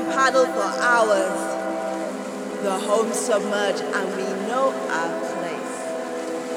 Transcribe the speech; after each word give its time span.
can 0.00 0.12
paddle 0.12 0.46
for 0.46 0.70
hours. 0.80 1.40
The 2.62 2.70
home 2.70 3.12
submerged 3.12 3.82
and 3.82 4.16
we 4.16 4.24
know 4.48 4.72
our 4.88 5.10
place 5.34 5.76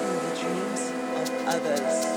in 0.02 0.14
the 0.24 0.32
dreams 0.42 0.92
of 1.20 1.48
others. 1.48 2.13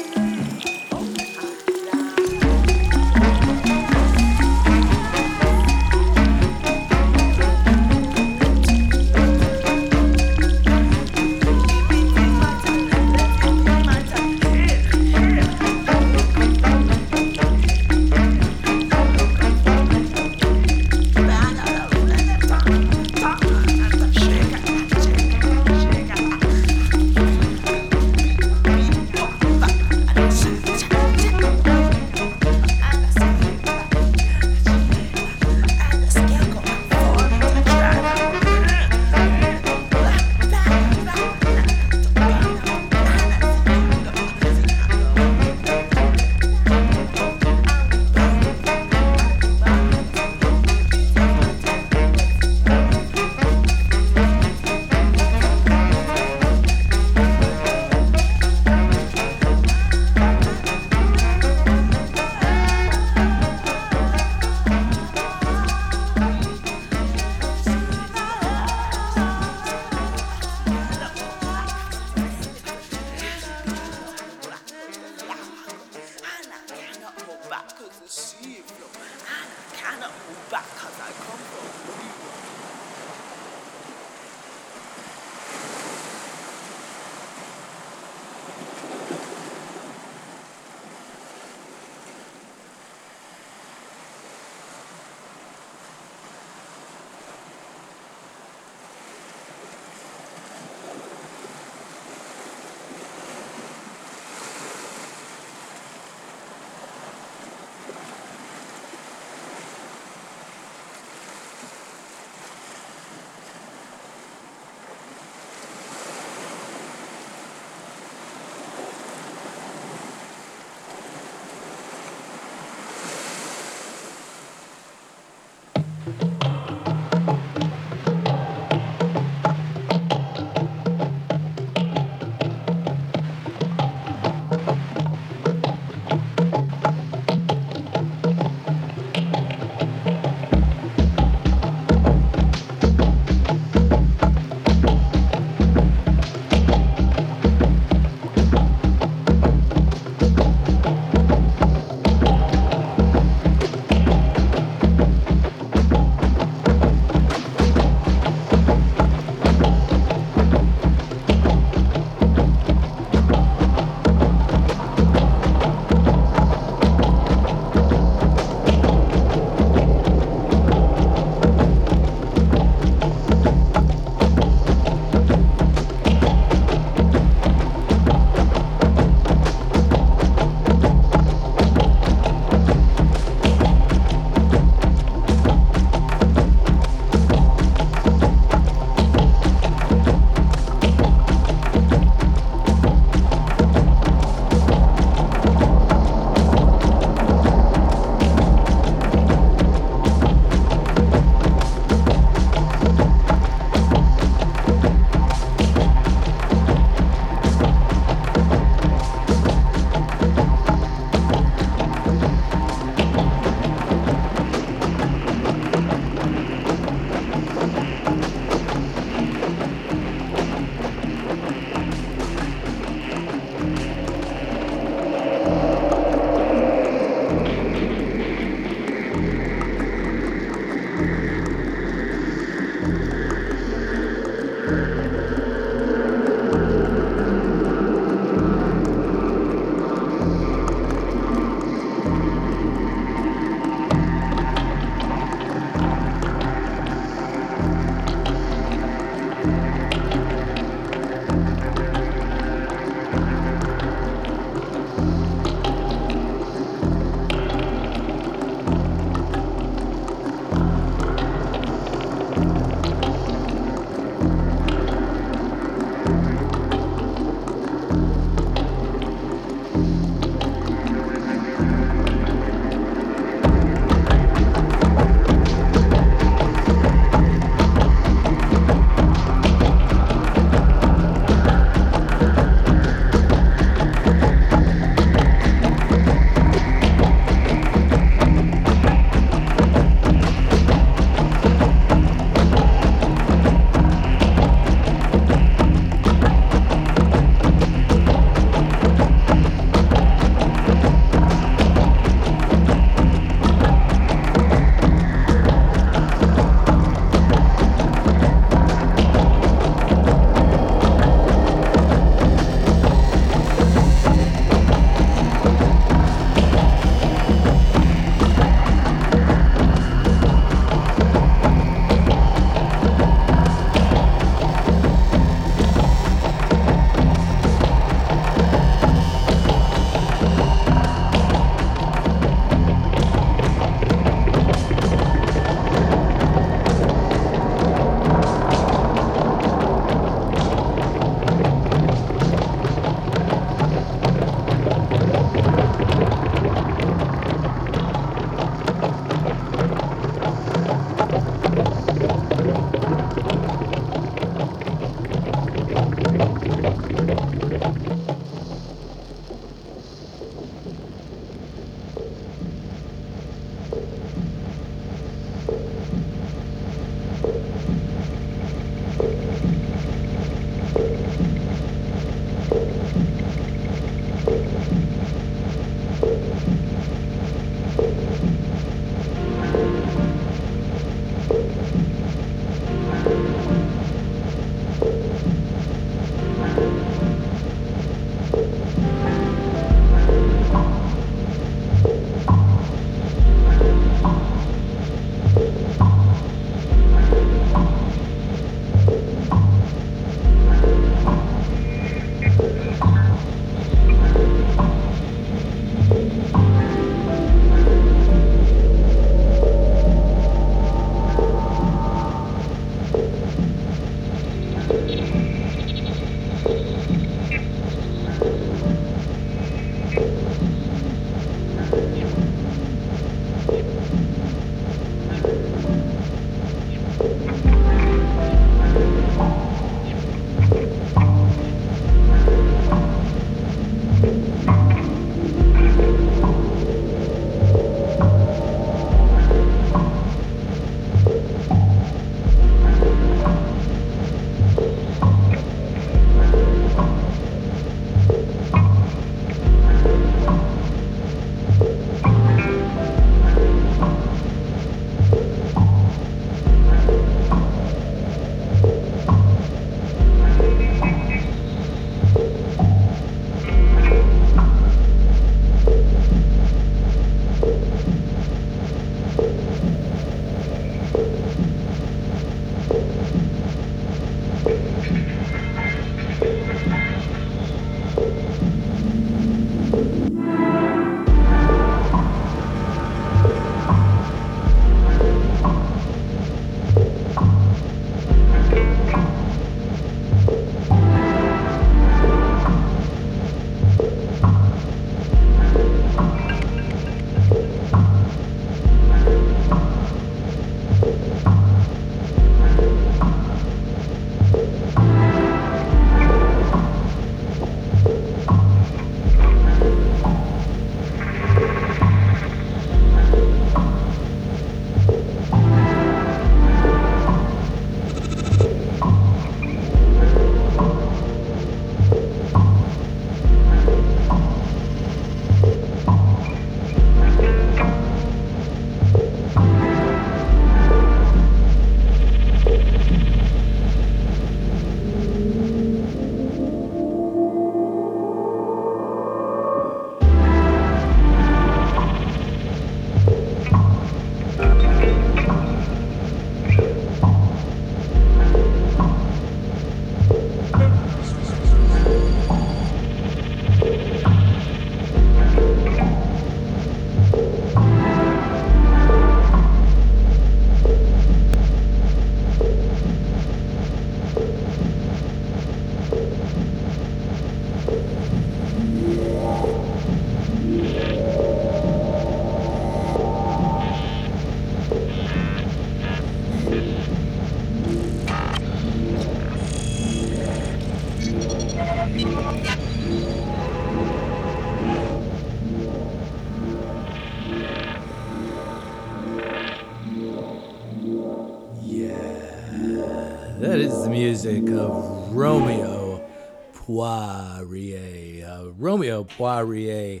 Poirier 599.16 600.00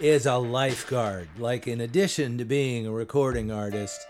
is 0.00 0.26
a 0.26 0.36
lifeguard. 0.36 1.28
Like, 1.38 1.66
in 1.66 1.80
addition 1.80 2.38
to 2.38 2.44
being 2.44 2.86
a 2.86 2.90
recording 2.90 3.50
artist, 3.50 4.04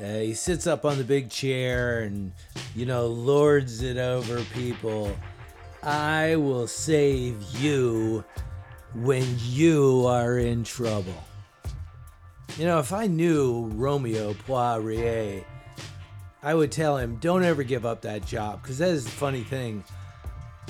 uh, 0.00 0.04
he 0.04 0.34
sits 0.34 0.66
up 0.66 0.84
on 0.84 0.98
the 0.98 1.04
big 1.04 1.30
chair 1.30 2.00
and, 2.00 2.32
you 2.74 2.86
know, 2.86 3.06
lords 3.06 3.82
it 3.82 3.96
over 3.96 4.42
people. 4.54 5.16
I 5.82 6.36
will 6.36 6.66
save 6.66 7.42
you 7.58 8.24
when 8.94 9.24
you 9.38 10.04
are 10.06 10.38
in 10.38 10.64
trouble. 10.64 11.24
You 12.58 12.66
know, 12.66 12.78
if 12.78 12.92
I 12.92 13.06
knew 13.06 13.66
Romeo 13.74 14.34
Poirier, 14.46 15.44
I 16.42 16.54
would 16.54 16.72
tell 16.72 16.96
him, 16.96 17.16
don't 17.16 17.44
ever 17.44 17.62
give 17.62 17.86
up 17.86 18.02
that 18.02 18.26
job. 18.26 18.62
Because 18.62 18.78
that 18.78 18.88
is 18.88 19.04
the 19.04 19.10
funny 19.10 19.42
thing. 19.42 19.84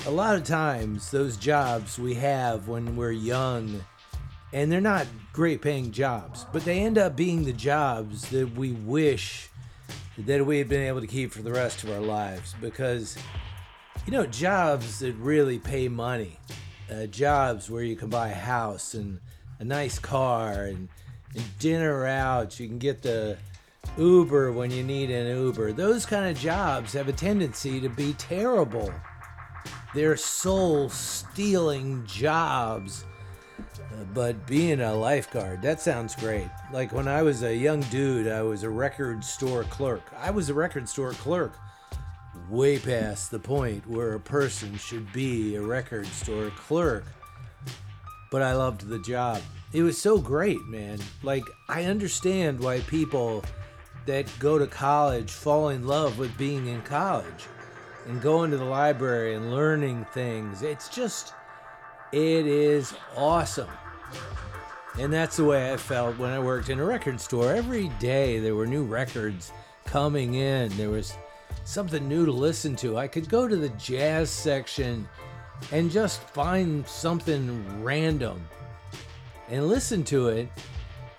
A 0.07 0.09
lot 0.11 0.35
of 0.35 0.43
times, 0.43 1.11
those 1.11 1.37
jobs 1.37 1.99
we 1.99 2.15
have 2.15 2.67
when 2.67 2.95
we're 2.95 3.11
young, 3.11 3.85
and 4.51 4.71
they're 4.71 4.81
not 4.81 5.05
great 5.31 5.61
paying 5.61 5.91
jobs, 5.91 6.43
but 6.51 6.65
they 6.65 6.79
end 6.79 6.97
up 6.97 7.15
being 7.15 7.45
the 7.45 7.53
jobs 7.53 8.27
that 8.31 8.55
we 8.55 8.71
wish 8.71 9.47
that 10.17 10.43
we 10.43 10.57
had 10.57 10.67
been 10.67 10.81
able 10.81 11.01
to 11.01 11.07
keep 11.07 11.31
for 11.31 11.43
the 11.43 11.51
rest 11.51 11.83
of 11.83 11.91
our 11.91 11.99
lives. 11.99 12.55
Because, 12.59 13.15
you 14.07 14.11
know, 14.11 14.25
jobs 14.25 14.99
that 14.99 15.13
really 15.17 15.59
pay 15.59 15.87
money, 15.87 16.39
uh, 16.91 17.05
jobs 17.05 17.69
where 17.69 17.83
you 17.83 17.95
can 17.95 18.09
buy 18.09 18.29
a 18.29 18.33
house 18.33 18.95
and 18.95 19.19
a 19.59 19.63
nice 19.63 19.99
car 19.99 20.63
and, 20.63 20.89
and 21.35 21.59
dinner 21.59 22.07
out, 22.07 22.59
you 22.59 22.67
can 22.67 22.79
get 22.79 23.03
the 23.03 23.37
Uber 23.99 24.51
when 24.51 24.71
you 24.71 24.83
need 24.83 25.11
an 25.11 25.27
Uber. 25.37 25.73
Those 25.73 26.07
kind 26.07 26.27
of 26.27 26.41
jobs 26.41 26.93
have 26.93 27.07
a 27.07 27.13
tendency 27.13 27.79
to 27.79 27.89
be 27.89 28.13
terrible. 28.13 28.91
They're 29.93 30.17
soul 30.17 30.89
stealing 30.89 32.05
jobs. 32.05 33.05
But 34.13 34.47
being 34.47 34.81
a 34.81 34.93
lifeguard, 34.93 35.61
that 35.61 35.81
sounds 35.81 36.15
great. 36.15 36.49
Like 36.71 36.91
when 36.91 37.07
I 37.07 37.21
was 37.21 37.43
a 37.43 37.55
young 37.55 37.81
dude, 37.83 38.27
I 38.27 38.41
was 38.41 38.63
a 38.63 38.69
record 38.69 39.23
store 39.23 39.63
clerk. 39.65 40.03
I 40.17 40.31
was 40.31 40.49
a 40.49 40.53
record 40.53 40.87
store 40.87 41.13
clerk 41.13 41.53
way 42.49 42.79
past 42.79 43.31
the 43.31 43.39
point 43.39 43.87
where 43.87 44.13
a 44.13 44.19
person 44.19 44.77
should 44.77 45.11
be 45.13 45.55
a 45.55 45.61
record 45.61 46.07
store 46.07 46.51
clerk. 46.51 47.05
But 48.29 48.41
I 48.41 48.53
loved 48.53 48.87
the 48.87 48.99
job. 48.99 49.41
It 49.73 49.83
was 49.83 49.97
so 49.97 50.17
great, 50.17 50.61
man. 50.67 50.99
Like, 51.23 51.43
I 51.69 51.85
understand 51.85 52.59
why 52.59 52.79
people 52.81 53.43
that 54.05 54.27
go 54.39 54.57
to 54.57 54.67
college 54.67 55.31
fall 55.31 55.69
in 55.69 55.85
love 55.85 56.17
with 56.17 56.37
being 56.37 56.67
in 56.67 56.81
college 56.81 57.47
and 58.07 58.21
going 58.21 58.51
to 58.51 58.57
the 58.57 58.65
library 58.65 59.35
and 59.35 59.51
learning 59.51 60.05
things. 60.13 60.61
It's 60.61 60.89
just, 60.89 61.33
it 62.11 62.47
is 62.47 62.93
awesome. 63.15 63.69
And 64.99 65.11
that's 65.11 65.37
the 65.37 65.45
way 65.45 65.71
I 65.71 65.77
felt 65.77 66.17
when 66.17 66.31
I 66.31 66.39
worked 66.39 66.69
in 66.69 66.79
a 66.79 66.85
record 66.85 67.21
store. 67.21 67.53
Every 67.53 67.89
day 67.99 68.39
there 68.39 68.55
were 68.55 68.67
new 68.67 68.83
records 68.83 69.51
coming 69.85 70.35
in, 70.35 70.75
there 70.77 70.89
was 70.89 71.13
something 71.63 72.07
new 72.07 72.25
to 72.25 72.31
listen 72.31 72.75
to. 72.77 72.97
I 72.97 73.07
could 73.07 73.29
go 73.29 73.47
to 73.47 73.55
the 73.55 73.69
jazz 73.69 74.29
section 74.29 75.07
and 75.71 75.91
just 75.91 76.21
find 76.29 76.87
something 76.87 77.83
random 77.83 78.45
and 79.49 79.67
listen 79.67 80.03
to 80.05 80.29
it 80.29 80.49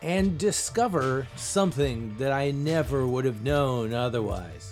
and 0.02 0.38
discover 0.38 1.28
something 1.36 2.16
that 2.18 2.32
I 2.32 2.50
never 2.50 3.06
would 3.06 3.24
have 3.24 3.42
known 3.42 3.94
otherwise. 3.94 4.71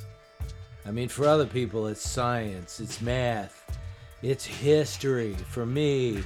I 0.86 0.90
mean, 0.90 1.08
for 1.08 1.26
other 1.26 1.46
people, 1.46 1.86
it's 1.86 2.08
science, 2.08 2.80
it's 2.80 3.00
math, 3.00 3.78
it's 4.22 4.44
history. 4.44 5.34
For 5.34 5.66
me, 5.66 6.22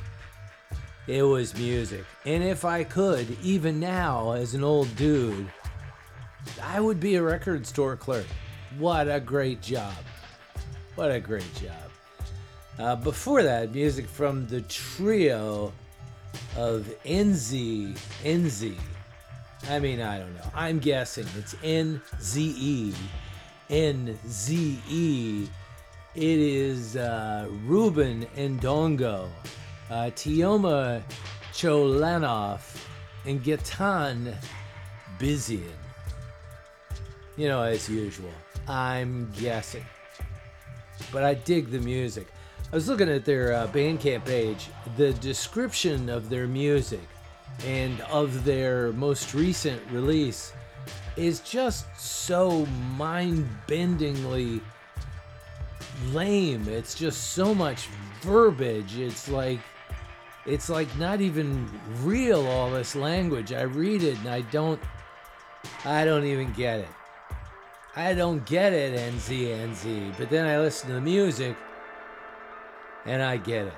it 1.06 1.22
was 1.22 1.54
music. 1.56 2.04
And 2.24 2.42
if 2.42 2.64
I 2.64 2.84
could, 2.84 3.36
even 3.42 3.80
now, 3.80 4.32
as 4.32 4.54
an 4.54 4.64
old 4.64 4.94
dude, 4.96 5.46
I 6.62 6.80
would 6.80 7.00
be 7.00 7.16
a 7.16 7.22
record 7.22 7.66
store 7.66 7.96
clerk. 7.96 8.26
What 8.78 9.08
a 9.08 9.20
great 9.20 9.60
job! 9.60 9.94
What 10.94 11.10
a 11.10 11.20
great 11.20 11.52
job. 11.54 11.72
Uh, 12.78 12.96
before 12.96 13.42
that, 13.42 13.72
music 13.72 14.06
from 14.06 14.46
the 14.46 14.60
trio 14.62 15.72
of 16.56 16.92
NZ, 17.04 17.96
NZ, 18.22 18.76
I 19.68 19.78
mean, 19.78 20.00
I 20.00 20.18
don't 20.18 20.34
know. 20.34 20.50
I'm 20.54 20.78
guessing 20.78 21.26
it's 21.38 21.56
N 21.62 22.00
Z 22.20 22.54
E. 22.58 22.94
N 23.70 24.18
Z 24.28 24.80
E. 24.88 25.46
It 26.14 26.38
is 26.38 26.96
uh, 26.96 27.48
Ruben 27.64 28.26
Ndongo, 28.36 29.28
uh, 29.90 30.10
Tioma 30.14 31.02
Cholanov, 31.52 32.60
and 33.26 33.42
Gatan 33.42 34.34
Bizian. 35.18 35.62
You 37.36 37.48
know, 37.48 37.62
as 37.62 37.88
usual, 37.88 38.30
I'm 38.68 39.30
guessing. 39.32 39.84
But 41.10 41.24
I 41.24 41.34
dig 41.34 41.70
the 41.70 41.80
music. 41.80 42.28
I 42.72 42.76
was 42.76 42.88
looking 42.88 43.08
at 43.08 43.24
their 43.24 43.52
uh, 43.52 43.66
Bandcamp 43.68 44.24
page. 44.24 44.68
The 44.96 45.12
description 45.14 46.08
of 46.08 46.28
their 46.28 46.46
music 46.46 47.00
and 47.66 48.00
of 48.02 48.44
their 48.44 48.92
most 48.92 49.34
recent 49.34 49.80
release 49.90 50.52
is 51.16 51.40
just 51.40 51.86
so 51.96 52.66
mind 52.96 53.48
bendingly 53.66 54.60
lame. 56.12 56.68
It's 56.68 56.94
just 56.94 57.32
so 57.32 57.54
much 57.54 57.88
verbiage. 58.22 58.98
It's 58.98 59.28
like 59.28 59.60
it's 60.46 60.68
like 60.68 60.94
not 60.98 61.20
even 61.20 61.68
real 62.02 62.46
all 62.46 62.70
this 62.70 62.94
language. 62.94 63.52
I 63.52 63.62
read 63.62 64.02
it 64.02 64.18
and 64.18 64.28
I 64.28 64.42
don't 64.42 64.80
I 65.84 66.04
don't 66.04 66.24
even 66.24 66.52
get 66.52 66.80
it. 66.80 66.88
I 67.96 68.12
don't 68.12 68.44
get 68.44 68.72
it, 68.72 68.98
NZ 68.98 69.70
NZ. 69.70 70.18
But 70.18 70.30
then 70.30 70.46
I 70.46 70.58
listen 70.58 70.88
to 70.88 70.94
the 70.94 71.00
music 71.00 71.56
and 73.06 73.22
I 73.22 73.36
get 73.36 73.66
it. 73.66 73.74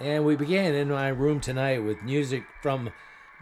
And 0.00 0.24
we 0.24 0.36
began 0.36 0.74
in 0.74 0.88
my 0.88 1.08
room 1.08 1.40
tonight 1.40 1.78
with 1.78 2.02
music 2.02 2.44
from 2.62 2.90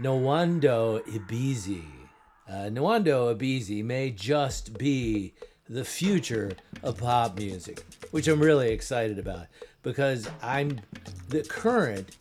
Nwando 0.00 1.02
Ebizie. 1.06 2.01
Uh, 2.48 2.68
Nwando 2.70 3.34
Ebizie 3.34 3.84
may 3.84 4.10
just 4.10 4.76
be 4.76 5.34
the 5.68 5.84
future 5.84 6.52
of 6.82 6.98
pop 6.98 7.38
music, 7.38 7.82
which 8.10 8.28
I'm 8.28 8.40
really 8.40 8.70
excited 8.72 9.18
about 9.18 9.46
because 9.82 10.28
I'm 10.42 10.80
the 11.28 11.42
current 11.42 12.16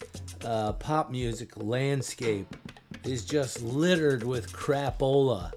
uh, 0.45 0.73
pop 0.73 1.11
music 1.11 1.51
landscape 1.57 2.55
is 3.03 3.25
just 3.25 3.61
littered 3.61 4.23
with 4.23 4.53
crapola. 4.53 5.51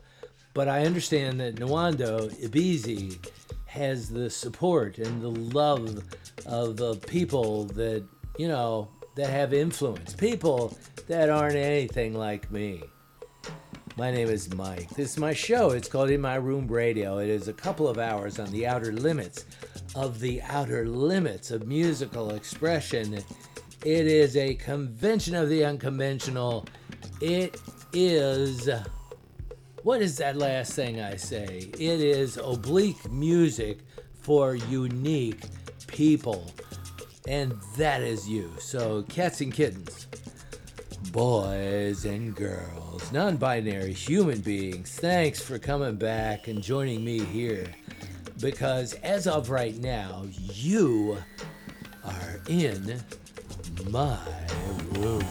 But 0.55 0.69
I 0.69 0.87
understand 0.87 1.41
that 1.41 1.57
Nwando 1.57 2.33
Ebizie 2.43 3.19
has 3.67 4.09
the 4.09 4.31
support 4.31 4.99
and 4.99 5.21
the 5.21 5.29
love 5.29 6.05
of 6.47 6.77
the 6.77 6.95
people 6.97 7.65
that 7.67 8.05
you 8.39 8.49
know, 8.49 8.89
that 9.15 9.31
have 9.31 9.55
influence, 9.55 10.15
people 10.15 10.77
that 11.07 11.31
aren't 11.31 11.57
anything 11.57 12.15
like 12.15 12.51
me. 12.51 12.83
My 13.97 14.11
name 14.11 14.29
is 14.29 14.53
Mike. 14.55 14.89
This 14.91 15.13
is 15.13 15.19
my 15.19 15.33
show. 15.33 15.71
It's 15.71 15.89
called 15.89 16.11
In 16.11 16.21
My 16.21 16.35
Room 16.35 16.67
Radio. 16.67 17.19
It 17.19 17.29
is 17.29 17.47
a 17.47 17.53
couple 17.53 17.87
of 17.87 17.97
hours 17.97 18.41
on 18.41 18.51
the 18.51 18.67
outer 18.67 18.93
limits 18.93 19.45
of 19.95 20.19
the 20.19 20.43
outer 20.43 20.85
limits 20.85 21.53
of 21.53 21.69
musical 21.69 22.31
expression. 22.35 23.15
It 23.15 24.07
is 24.07 24.37
a 24.37 24.55
convention 24.55 25.37
of 25.37 25.49
the 25.49 25.65
unconventional. 25.65 26.67
It 27.21 27.61
is. 27.93 28.69
What 29.85 30.03
is 30.03 30.17
that 30.17 30.37
last 30.37 30.73
thing 30.73 31.01
I 31.01 31.15
say? 31.15 31.71
It 31.75 32.01
is 32.01 32.37
oblique 32.37 33.09
music 33.13 33.79
for 34.23 34.57
unique 34.57 35.45
people 35.87 36.51
and 37.27 37.53
that 37.77 38.03
is 38.03 38.29
you. 38.29 38.51
So, 38.59 39.03
cats 39.05 39.41
and 39.41 39.53
kittens, 39.53 40.07
boys 41.13 42.05
and 42.05 42.35
girls, 42.35 43.13
non 43.13 43.37
binary 43.37 43.93
human 43.93 44.41
beings, 44.41 44.91
thanks 44.99 45.41
for 45.41 45.59
coming 45.59 45.97
back 45.97 46.49
and 46.49 46.63
joining 46.63 47.05
me 47.05 47.21
here. 47.21 47.67
Because 48.41 48.95
as 48.95 49.27
of 49.27 49.51
right 49.51 49.77
now, 49.79 50.25
you 50.53 51.19
are 52.05 52.41
in 52.49 53.01
my 53.91 54.19
room. 54.93 55.23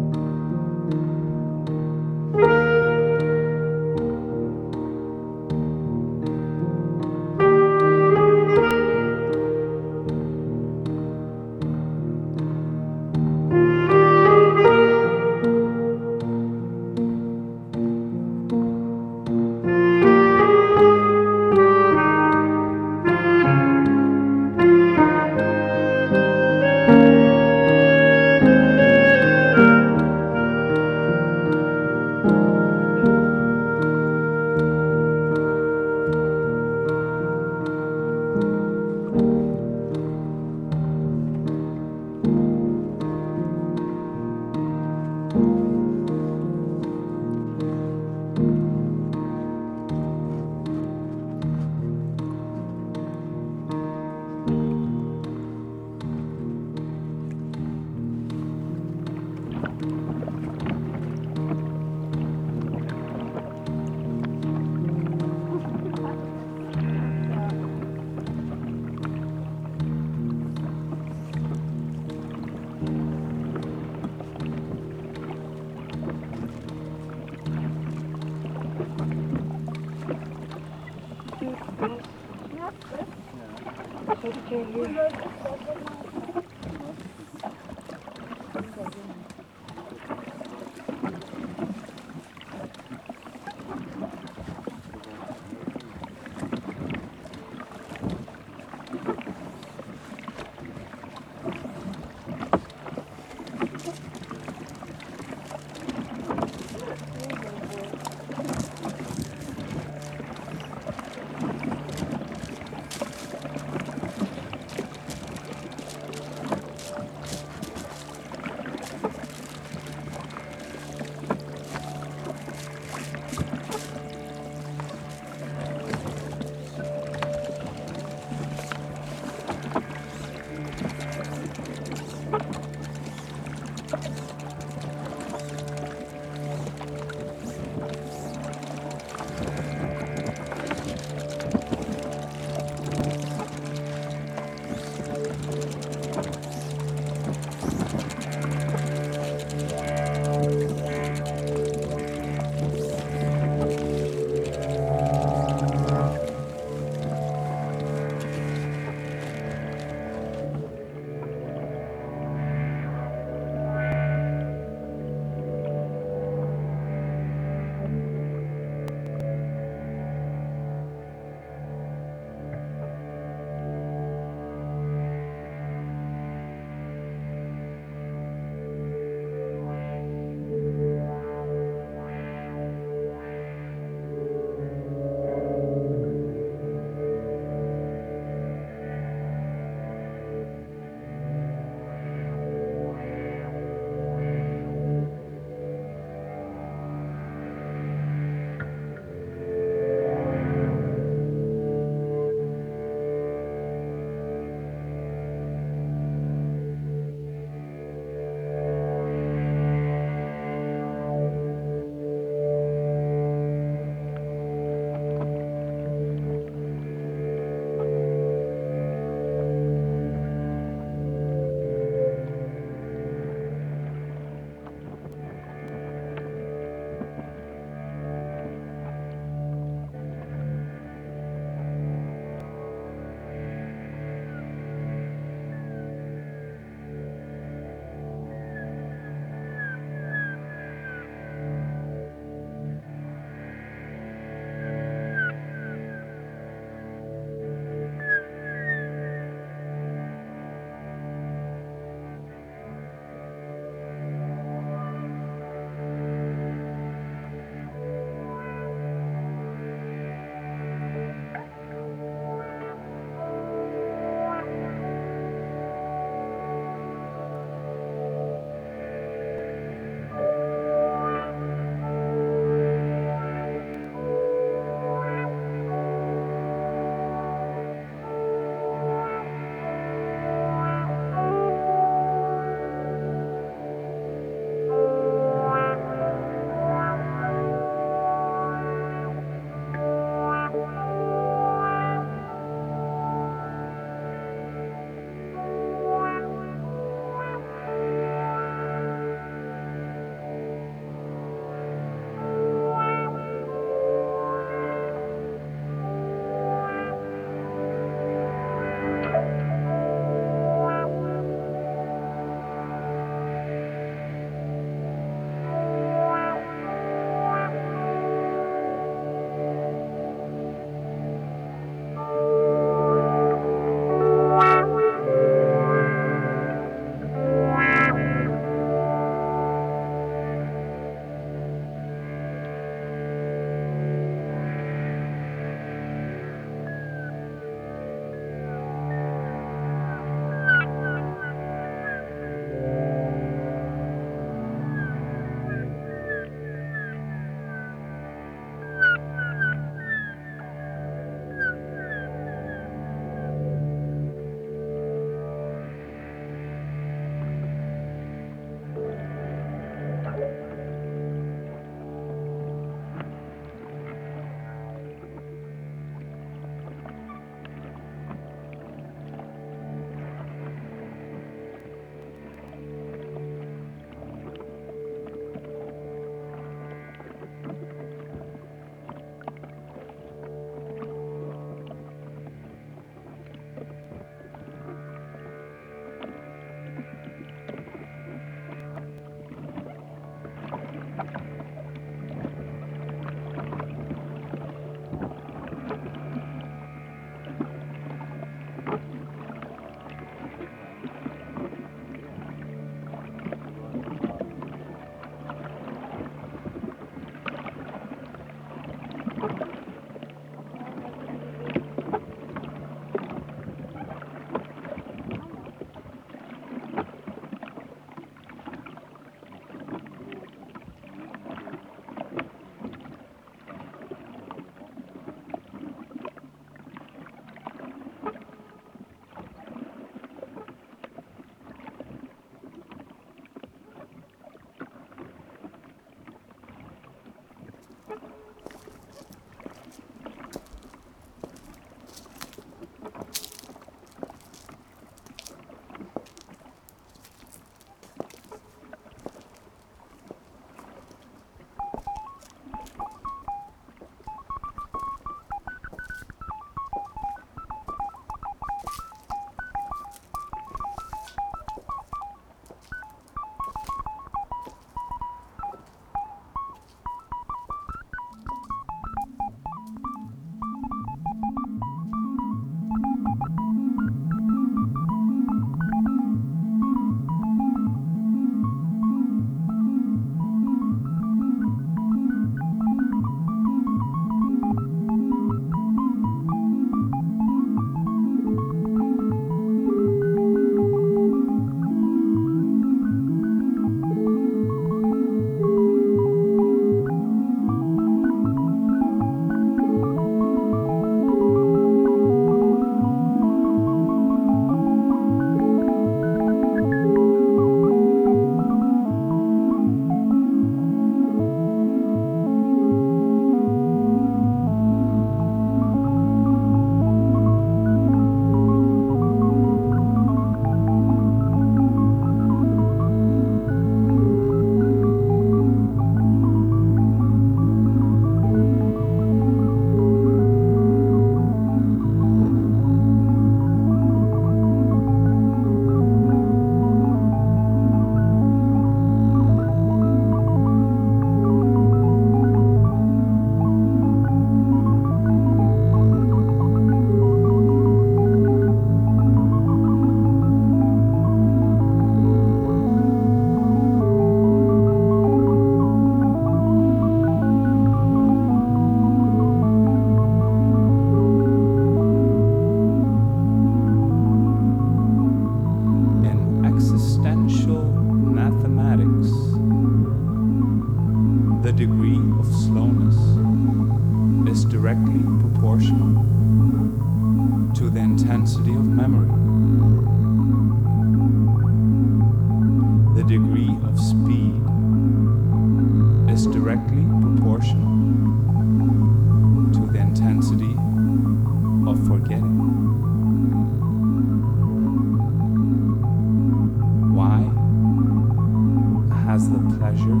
pleasure 599.58 600.00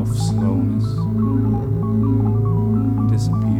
of 0.00 0.08
slowness 0.16 0.86
disappears. 3.10 3.53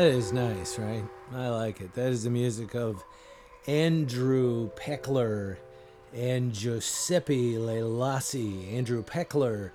That 0.00 0.12
is 0.12 0.32
nice, 0.32 0.78
right? 0.78 1.04
I 1.34 1.48
like 1.48 1.82
it. 1.82 1.92
That 1.92 2.10
is 2.10 2.24
the 2.24 2.30
music 2.30 2.74
of 2.74 3.04
Andrew 3.66 4.70
Pekler 4.70 5.58
and 6.14 6.54
Giuseppe 6.54 7.56
Lelasi. 7.56 8.72
Andrew 8.72 9.04
Pekler 9.04 9.72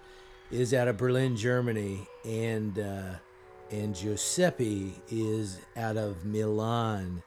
is 0.49 0.73
out 0.73 0.87
of 0.87 0.97
Berlin, 0.97 1.37
Germany, 1.37 2.07
and 2.25 2.79
uh, 2.79 3.13
and 3.69 3.93
Giuseppe 3.93 4.95
is 5.11 5.59
out 5.77 5.95
of 5.95 6.25
Milan. 6.25 7.21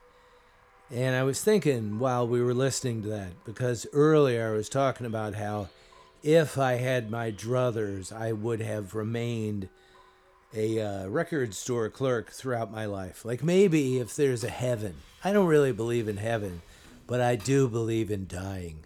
And 0.90 1.14
I 1.14 1.22
was 1.22 1.40
thinking 1.40 2.00
while 2.00 2.26
we 2.26 2.42
were 2.42 2.52
listening 2.52 3.02
to 3.02 3.08
that, 3.10 3.44
because 3.44 3.86
earlier 3.92 4.48
I 4.48 4.56
was 4.56 4.68
talking 4.68 5.06
about 5.06 5.36
how 5.36 5.68
if 6.24 6.58
I 6.58 6.72
had 6.72 7.12
my 7.12 7.30
druthers, 7.30 8.12
I 8.12 8.32
would 8.32 8.60
have 8.60 8.96
remained 8.96 9.68
a 10.54 10.80
uh, 10.80 11.08
record 11.08 11.54
store 11.54 11.90
clerk 11.90 12.30
throughout 12.30 12.72
my 12.72 12.86
life. 12.86 13.24
Like 13.24 13.42
maybe 13.42 13.98
if 13.98 14.16
there's 14.16 14.44
a 14.44 14.50
heaven, 14.50 14.94
I 15.22 15.32
don't 15.32 15.46
really 15.46 15.72
believe 15.72 16.08
in 16.08 16.16
heaven, 16.16 16.62
but 17.06 17.20
I 17.20 17.36
do 17.36 17.68
believe 17.68 18.10
in 18.10 18.26
dying. 18.26 18.84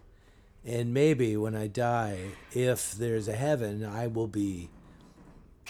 And 0.65 0.95
maybe 0.95 1.37
when 1.37 1.55
I 1.57 1.67
die, 1.67 2.19
if 2.53 2.93
there's 2.93 3.29
a 3.29 3.37
heaven, 3.37 3.85
I 3.85 4.07
will 4.07 4.29
be 4.29 4.71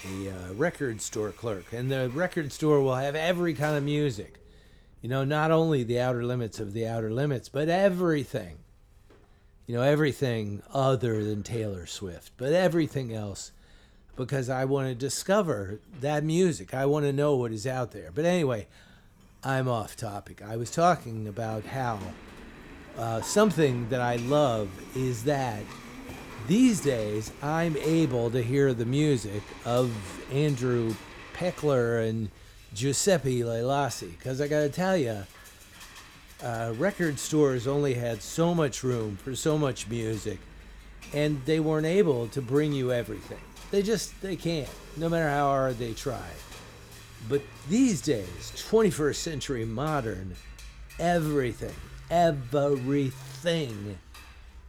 a 0.05 0.30
uh, 0.30 0.53
record 0.55 1.01
store 1.01 1.32
clerk. 1.32 1.72
And 1.72 1.90
the 1.90 2.11
record 2.11 2.53
store 2.53 2.82
will 2.82 2.97
have 2.97 3.14
every 3.14 3.55
kind 3.55 3.76
of 3.76 3.84
music. 3.84 4.38
You 5.01 5.09
know, 5.09 5.24
not 5.24 5.51
only 5.51 5.82
the 5.82 6.01
outer 6.01 6.24
limits 6.24 6.61
of 6.61 6.72
the 6.72 6.86
outer 6.86 7.11
limits, 7.11 7.49
but 7.49 7.68
everything. 7.68 8.59
You 9.66 9.76
know, 9.76 9.82
everything 9.82 10.62
other 10.72 11.24
than 11.24 11.43
Taylor 11.43 11.86
Swift, 11.86 12.32
but 12.36 12.53
everything 12.53 13.14
else 13.14 13.53
because 14.17 14.49
I 14.49 14.65
want 14.65 14.89
to 14.89 14.95
discover 14.95 15.81
that 16.01 16.25
music. 16.25 16.75
I 16.75 16.87
want 16.87 17.07
to 17.07 17.13
know 17.13 17.37
what 17.37 17.53
is 17.53 17.67
out 17.67 17.93
there. 17.93 18.11
But 18.15 18.25
anyway, 18.25 18.67
I'm 19.43 19.69
off 19.69 19.97
topic. 19.97 20.43
I 20.43 20.57
was 20.57 20.71
talking 20.71 21.27
about 21.27 21.65
how 21.65 21.99
uh, 22.99 23.23
something 23.23 23.89
that 23.89 24.01
I 24.01 24.17
love 24.17 24.69
is 24.95 25.25
that 25.25 25.63
these 26.47 26.81
days 26.81 27.33
I'm 27.43 27.77
able 27.79 28.31
to 28.31 28.43
hear 28.43 28.75
the 28.75 28.85
music 28.85 29.43
of 29.65 29.91
Andrew 30.33 30.95
Pekler 31.35 32.09
and 32.09 32.31
Giuseppe 32.75 33.41
Lelasi. 33.41 34.11
Because 34.19 34.41
I 34.41 34.49
got 34.49 34.61
to 34.61 34.69
tell 34.69 34.97
you, 34.97 35.25
uh, 36.43 36.75
record 36.77 37.19
stores 37.19 37.67
only 37.67 37.95
had 37.95 38.23
so 38.23 38.55
much 38.55 38.83
room 38.83 39.17
for 39.17 39.35
so 39.35 39.57
much 39.57 39.89
music, 39.89 40.39
and 41.13 41.45
they 41.45 41.61
weren't 41.61 41.87
able 41.87 42.27
to 42.29 42.43
bring 42.43 42.73
you 42.73 42.93
everything. 42.93 43.39
They 43.73 43.81
just 43.83 44.20
they 44.20 44.37
can't, 44.37 44.68
no 44.99 45.09
matter 45.09 45.31
how 45.31 45.47
hard 45.47 45.79
they 45.79 45.95
try. 45.95 46.29
But 47.27 47.41
these 47.70 48.03
days, 48.03 48.53
21st 48.70 49.14
century 49.14 49.64
modern, 49.64 50.37
everything, 50.99 51.75
everything 52.11 53.99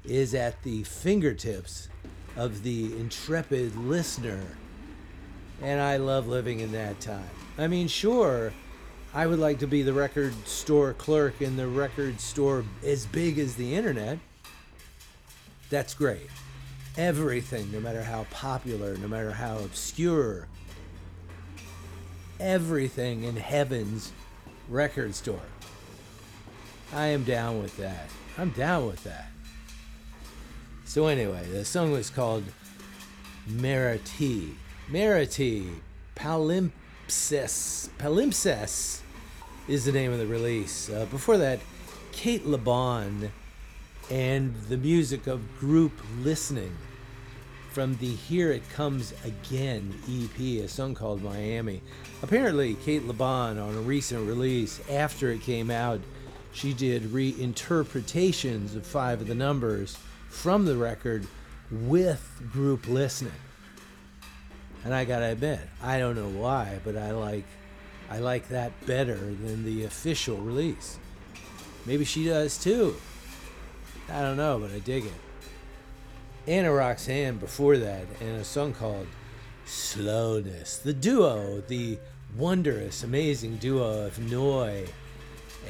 is 0.06 0.34
at 0.34 0.64
the 0.64 0.84
fingertips 0.84 1.89
of 2.38 2.64
the 2.64 2.97
intrepid 2.97 3.76
listener. 3.76 4.41
And 5.62 5.82
I 5.82 5.97
love 5.97 6.28
living 6.28 6.62
in 6.62 6.72
that 6.72 7.01
time. 7.01 7.30
I 7.58 7.68
mean, 7.68 7.89
sure, 7.89 8.54
I 9.14 9.28
would 9.28 9.39
like 9.39 9.60
to 9.60 9.68
be 9.68 9.82
the 9.82 9.93
record 9.93 10.34
store 10.47 10.93
clerk 10.93 11.41
in 11.41 11.58
the 11.58 11.68
record 11.68 12.22
store 12.22 12.64
as 12.86 13.06
big 13.06 13.38
as 13.38 13.56
the 13.56 13.76
internet. 13.76 14.18
That's 15.70 15.93
great 15.93 16.30
everything, 16.98 17.72
no 17.72 17.80
matter 17.80 18.04
how 18.04 18.26
popular, 18.26 18.96
no 18.98 19.08
matter 19.08 19.32
how 19.32 19.58
obscure, 19.60 20.48
everything 22.39 23.24
in 23.24 23.36
heaven's 23.38 24.12
record 24.70 25.16
store. 25.16 25.39
I 26.94 27.08
am 27.08 27.24
down 27.24 27.62
with 27.62 27.78
that. 27.78 28.10
I'm 28.38 28.52
down 28.52 28.86
with 28.88 29.04
that. 29.04 29.28
So, 30.86 31.08
anyway, 31.08 31.46
the 31.52 31.66
song 31.66 31.91
was 31.91 32.10
called 32.10 32.44
Maratea. 33.50 34.54
Maratea, 34.91 35.70
Palimpsest. 36.16 37.89
Palimpsest 37.98 39.02
is 39.68 39.86
the 39.86 39.91
name 39.91 40.12
of 40.12 40.20
the 40.20 40.28
release. 40.28 40.89
Uh, 40.89 41.06
before 41.10 41.38
that, 41.38 41.60
Cate 42.12 42.46
Le 42.46 42.58
Bon 42.58 43.32
and 44.10 44.56
the 44.70 44.78
music 44.78 45.28
of 45.28 45.41
group 45.60 45.93
listening 46.22 46.76
from 47.72 47.95
the 47.97 48.14
Here 48.14 48.51
It 48.51 48.70
Comes 48.70 49.14
Again 49.26 49.93
EP, 50.08 50.39
a 50.64 50.68
song 50.68 50.93
called 50.93 51.24
Miami. 51.24 51.82
Apparently, 52.22 52.76
Cate 52.76 53.06
Le 53.08 53.14
Bon, 53.14 53.58
on 53.58 53.76
a 53.76 53.82
recent 53.82 54.28
release 54.28 54.80
after 54.89 55.32
it 55.32 55.41
came 55.41 55.72
out, 55.72 55.99
she 56.51 56.74
did 56.74 57.04
reinterpretations 57.04 58.76
of 58.76 58.86
five 58.86 59.22
of 59.22 59.28
the 59.28 59.36
numbers 59.36 59.97
from 60.30 60.66
the 60.66 60.78
record 60.78 61.26
with 61.72 62.41
group 62.51 62.88
listening. 62.88 63.32
And 64.86 64.93
I 64.93 65.06
gotta 65.06 65.32
admit, 65.32 65.62
I 65.82 65.97
don't 65.97 66.16
know 66.16 66.30
why, 66.30 66.80
but 66.84 66.95
I 66.95 67.12
like 67.12 67.45
I 68.10 68.20
like 68.20 68.49
that 68.49 68.86
better 68.86 69.16
than 69.16 69.64
the 69.64 69.86
official 69.86 70.38
release. 70.38 70.99
Maybe 71.86 72.06
she 72.06 72.26
does 72.26 72.58
too. 72.58 72.95
I 74.14 74.22
don't 74.22 74.38
know, 74.38 74.59
but 74.59 74.72
I 74.72 74.78
dig 74.78 75.05
it. 75.05 75.14
Ana 76.47 76.72
Roxanne 76.72 77.38
before 77.38 77.78
that, 77.78 78.05
and 78.22 78.36
a 78.39 78.43
song 78.43 78.74
called 78.74 79.07
slowness. 79.66 80.78
The 80.78 80.93
duo, 80.93 81.64
the 81.68 81.97
wondrous, 82.38 83.03
amazing 83.03 83.57
duo 83.57 84.05
of 84.05 84.20
Neu 84.20 84.88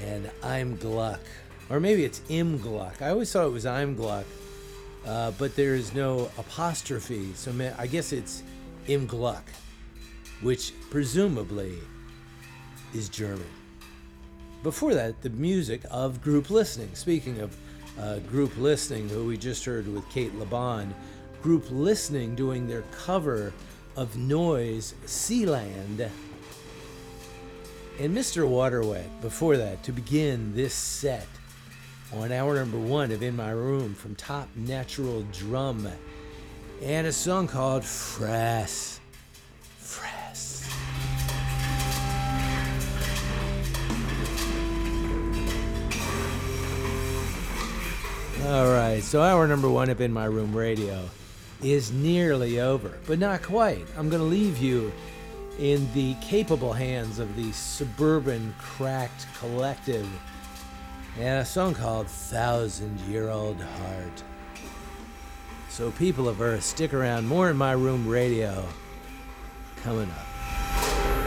and 0.06 0.30
I'm 0.44 0.76
Gluck. 0.76 1.22
Or 1.70 1.80
maybe 1.80 2.04
it's 2.04 2.22
Im 2.28 2.58
Gluck. 2.58 3.02
I 3.02 3.12
always 3.12 3.32
thought 3.32 3.48
it 3.48 3.54
was 3.54 3.66
I'm 3.66 3.96
Gluck, 3.96 4.26
uh, 5.06 5.32
but 5.32 5.56
there 5.56 5.76
is 5.76 5.94
no 5.94 6.30
apostrophe, 6.38 7.34
so 7.36 7.54
I 7.78 7.88
guess 7.88 8.12
it's 8.12 8.44
Im 8.88 9.06
Gluck, 9.06 9.46
which 10.41 10.74
presumably 10.89 11.78
is 12.94 13.08
German. 13.08 13.48
Before 14.64 14.94
that, 14.94 15.22
the 15.22 15.30
music 15.30 15.82
of 15.89 16.22
group 16.22 16.50
listening. 16.50 16.89
Speaking 16.94 17.39
of 17.39 17.56
uh, 18.00 18.20
group 18.20 18.56
listening, 18.58 19.10
who 19.10 19.26
we 19.26 19.38
just 19.38 19.66
heard 19.66 19.88
with 19.88 20.08
Cate 20.10 20.34
Le 20.36 20.46
Bon, 20.46 20.94
group 21.41 21.66
listening 21.70 22.36
doing 22.36 22.68
their 22.68 22.84
cover 22.91 23.54
of 23.96 24.18
Neu's 24.18 24.94
Seeland. 25.06 26.10
And 28.00 28.18
Mr. 28.18 28.48
Waterwet, 28.48 29.22
before 29.22 29.58
that, 29.58 29.84
to 29.84 29.91
begin 29.91 30.56
this 30.56 30.74
set 30.74 31.28
on 32.14 32.32
hour 32.32 32.56
number 32.56 32.78
one 32.78 33.12
of 33.12 33.22
In 33.22 33.36
My 33.36 33.52
Room 33.52 33.94
from 33.94 34.16
Top 34.16 34.48
Natural 34.56 35.24
Drum, 35.32 35.88
and 36.82 37.08
a 37.08 37.12
song 37.12 37.48
called. 37.48 37.84
Frass. 37.84 38.93
All 48.46 48.70
right, 48.70 49.02
so 49.02 49.22
hour 49.22 49.48
number 49.48 49.70
one 49.70 49.89
of 49.89 50.02
In 50.02 50.12
My 50.12 50.26
Room 50.26 50.54
Radio 50.54 51.10
is 51.64 51.94
nearly 51.94 52.60
over, 52.60 52.98
but 53.08 53.18
not 53.18 53.41
quite. 53.41 53.86
I'm 53.98 54.10
going 54.10 54.22
to 54.22 54.28
leave 54.28 54.58
you 54.58 54.91
in 55.60 55.91
the 55.94 56.16
capable 56.16 56.74
hands 56.74 57.20
of 57.20 57.38
the 57.38 57.54
suburban 57.54 58.54
cracked 58.60 59.28
collective 59.39 60.10
and 61.18 61.39
a 61.39 61.46
song 61.46 61.74
called 61.74 62.10
Thousand 62.10 63.00
Year 63.02 63.30
Old 63.30 63.62
Heart. 63.62 64.24
So, 65.70 65.91
people 65.91 66.28
of 66.28 66.41
Earth, 66.41 66.64
stick 66.64 66.94
around. 66.94 67.26
More 67.26 67.50
in 67.50 67.56
my 67.56 67.72
room 67.72 68.06
radio 68.06 68.66
coming 69.78 70.12
up. 70.12 71.23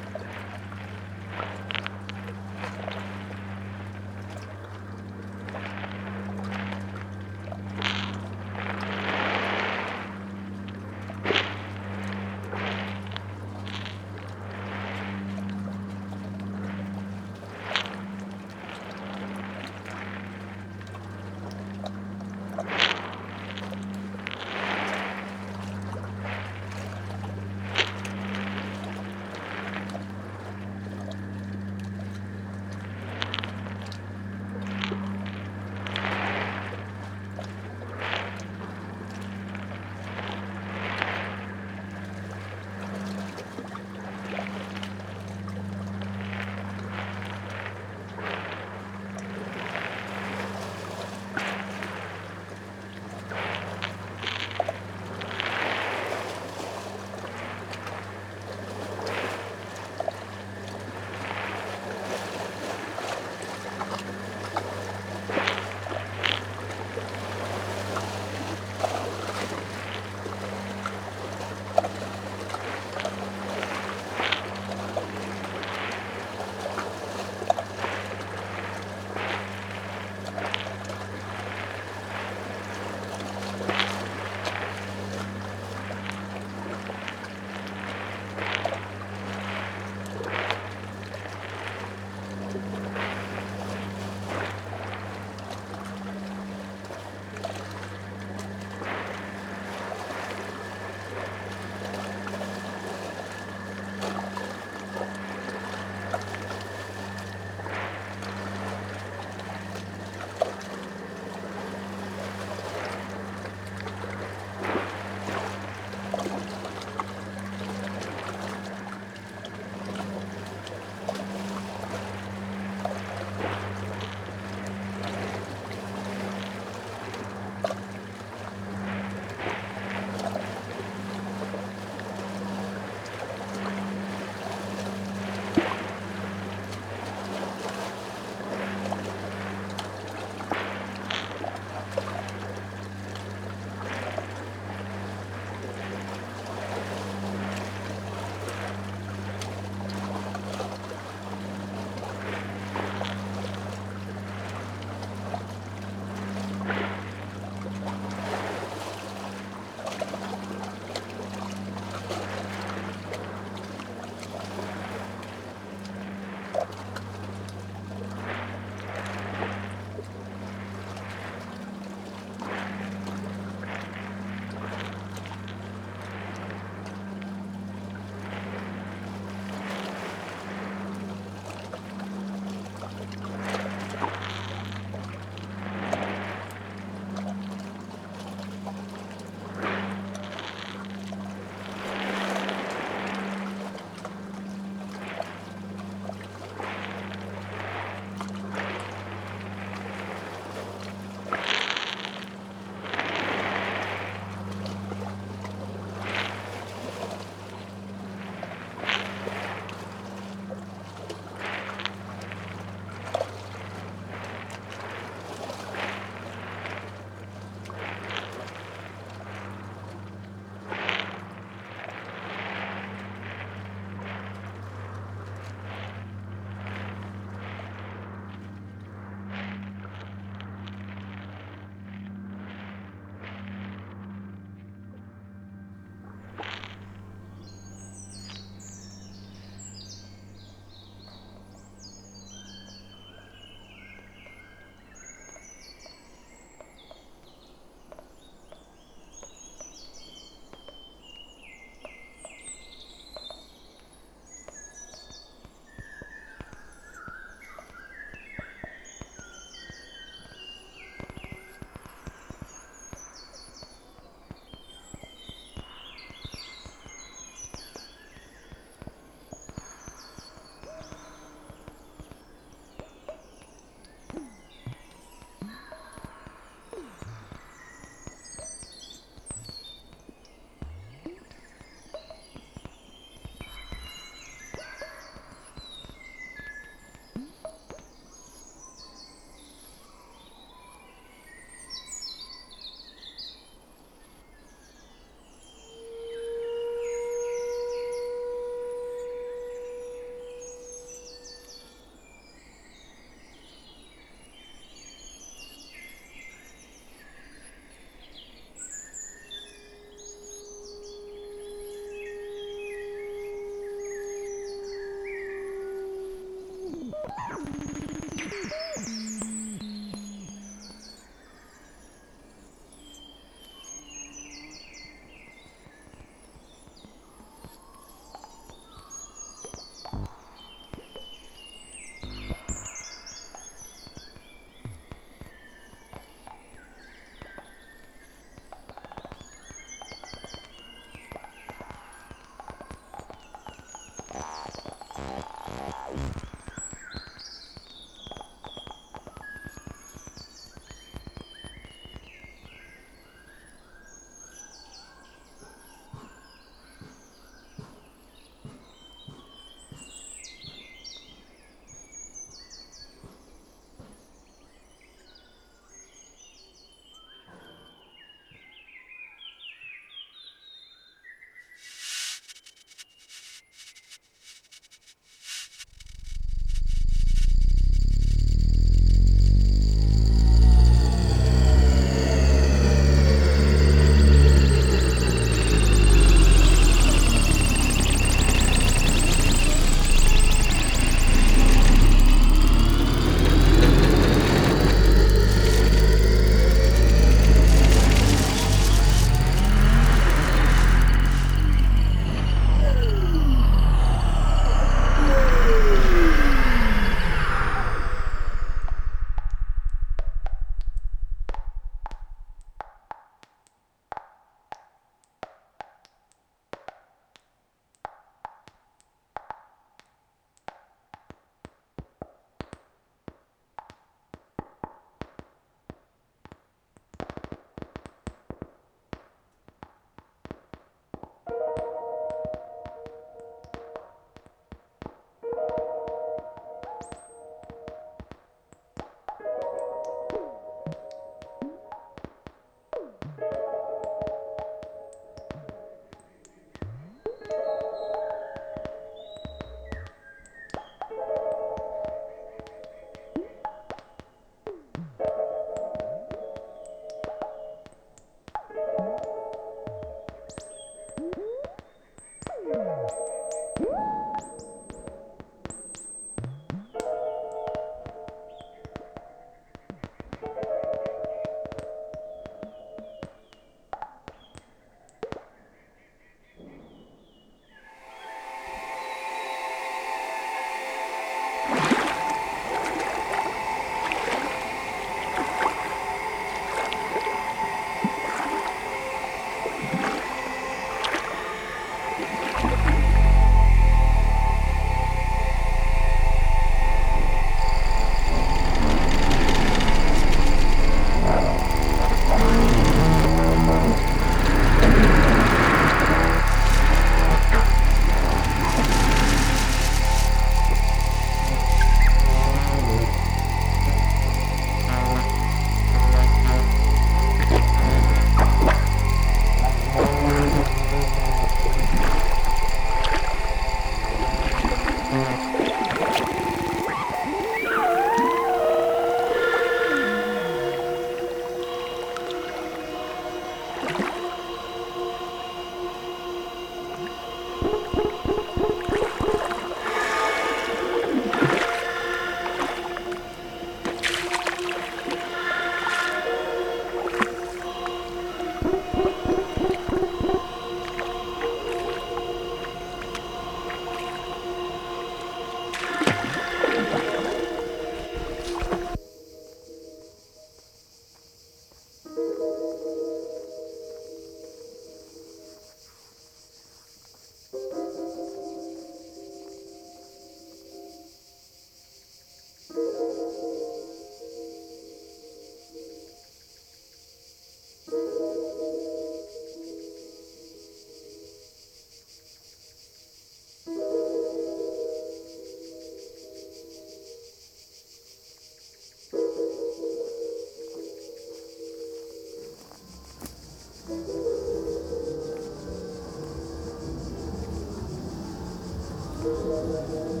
Jesus. 599.41 600.00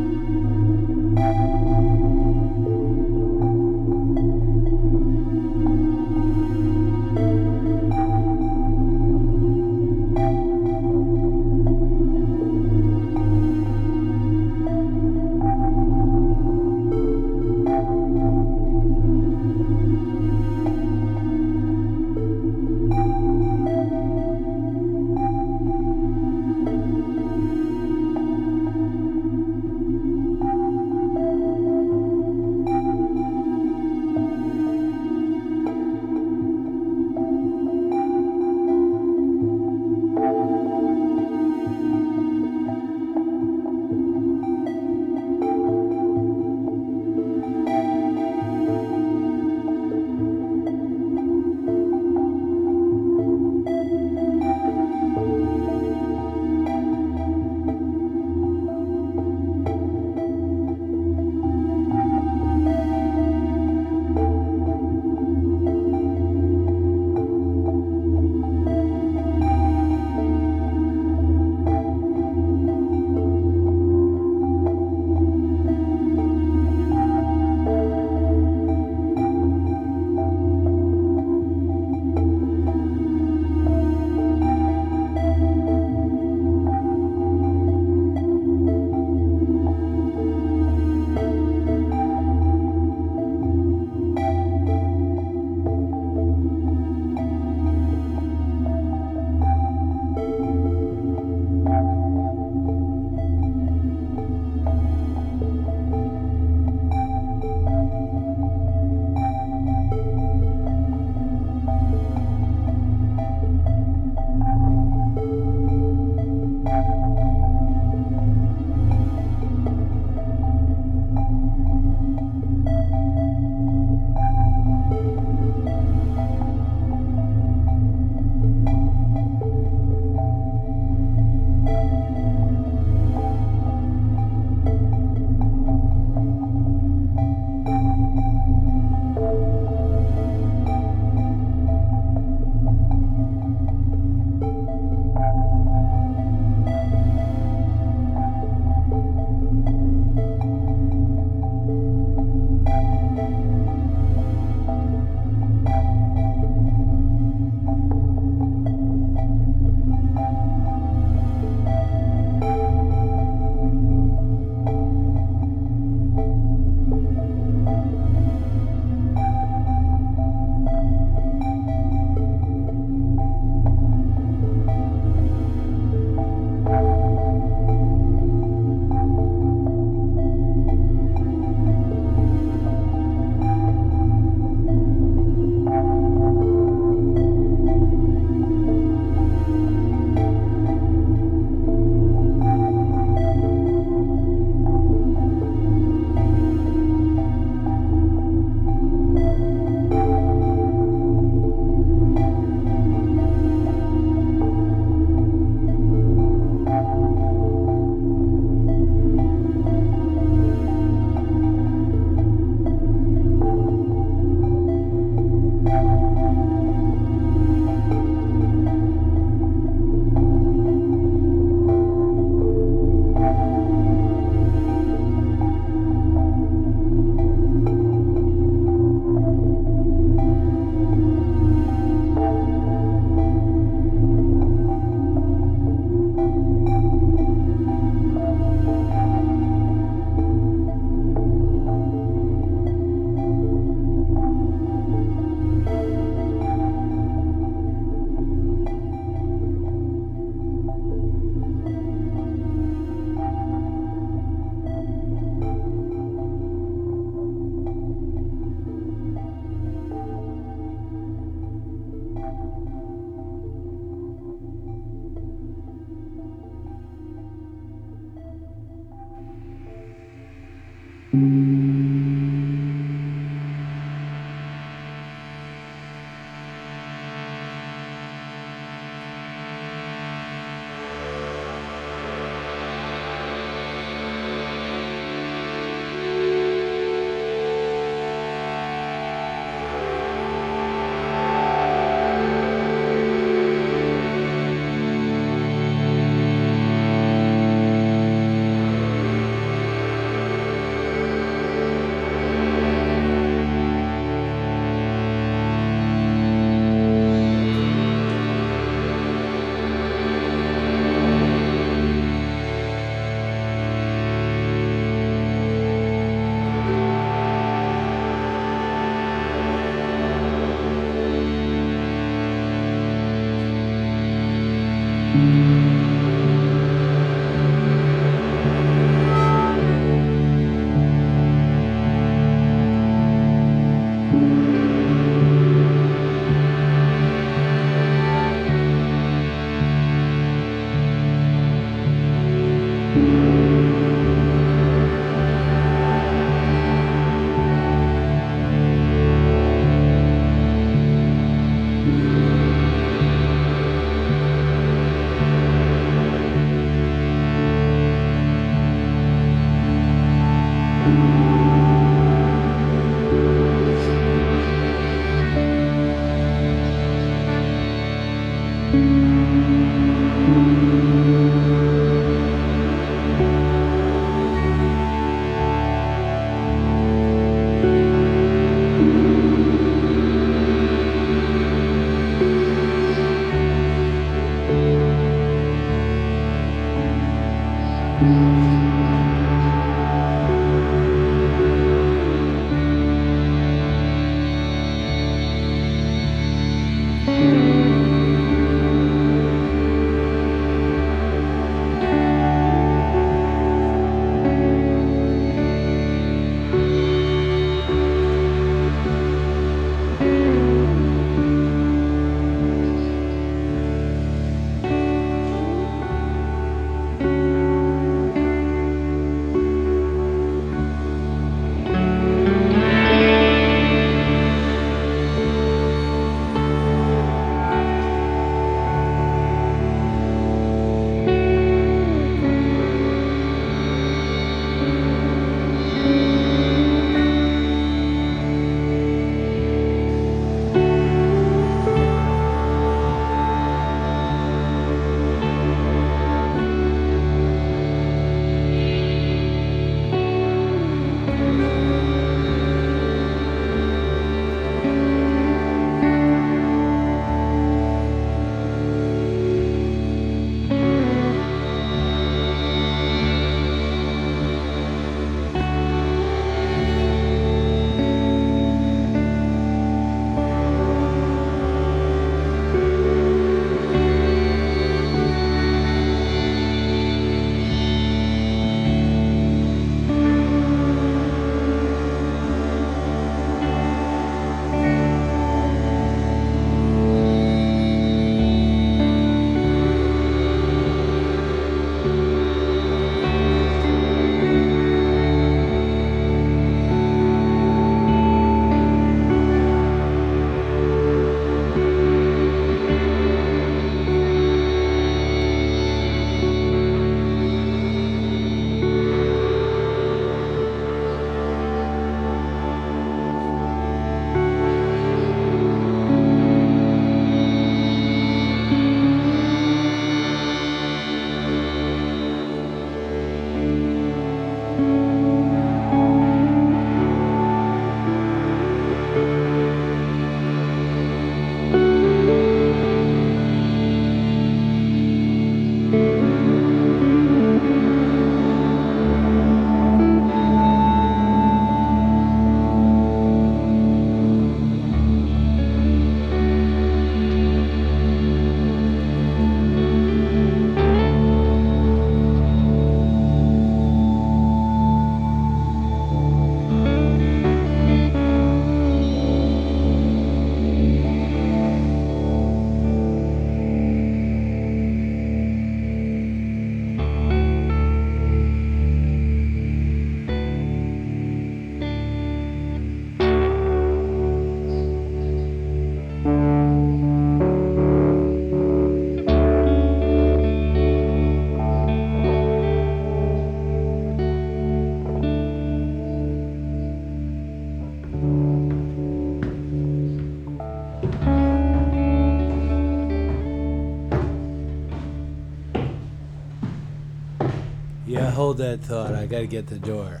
Hold 598.16 598.38
that 598.38 598.60
thought. 598.60 598.94
I 598.94 599.04
gotta 599.04 599.26
get 599.26 599.48
the 599.48 599.58
door. 599.58 600.00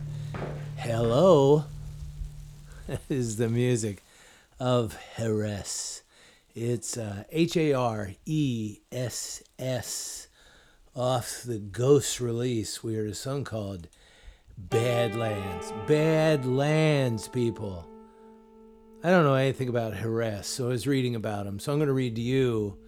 Hello. 0.78 1.64
is 3.10 3.36
the 3.36 3.50
music 3.50 4.02
of 4.58 4.96
Haress. 5.16 6.00
It's 6.54 6.96
uh, 6.96 7.24
H 7.30 7.58
A 7.58 7.74
R 7.74 8.12
E 8.24 8.78
S 8.90 9.42
S 9.58 10.28
off 10.94 11.42
the 11.42 11.58
Ghost 11.58 12.18
release. 12.18 12.82
We 12.82 12.94
heard 12.94 13.10
a 13.10 13.14
song 13.14 13.44
called 13.44 13.86
Badlands. 14.56 15.74
Badlands, 15.86 17.28
people. 17.28 17.86
I 19.04 19.10
don't 19.10 19.24
know 19.24 19.34
anything 19.34 19.68
about 19.68 19.92
Haress, 19.92 20.46
so 20.46 20.64
I 20.64 20.68
was 20.68 20.86
reading 20.86 21.16
about 21.16 21.46
him. 21.46 21.58
So 21.58 21.70
I'm 21.70 21.76
going 21.78 21.88
to 21.88 21.92
read 21.92 22.14
to 22.14 22.22
you 22.22 22.78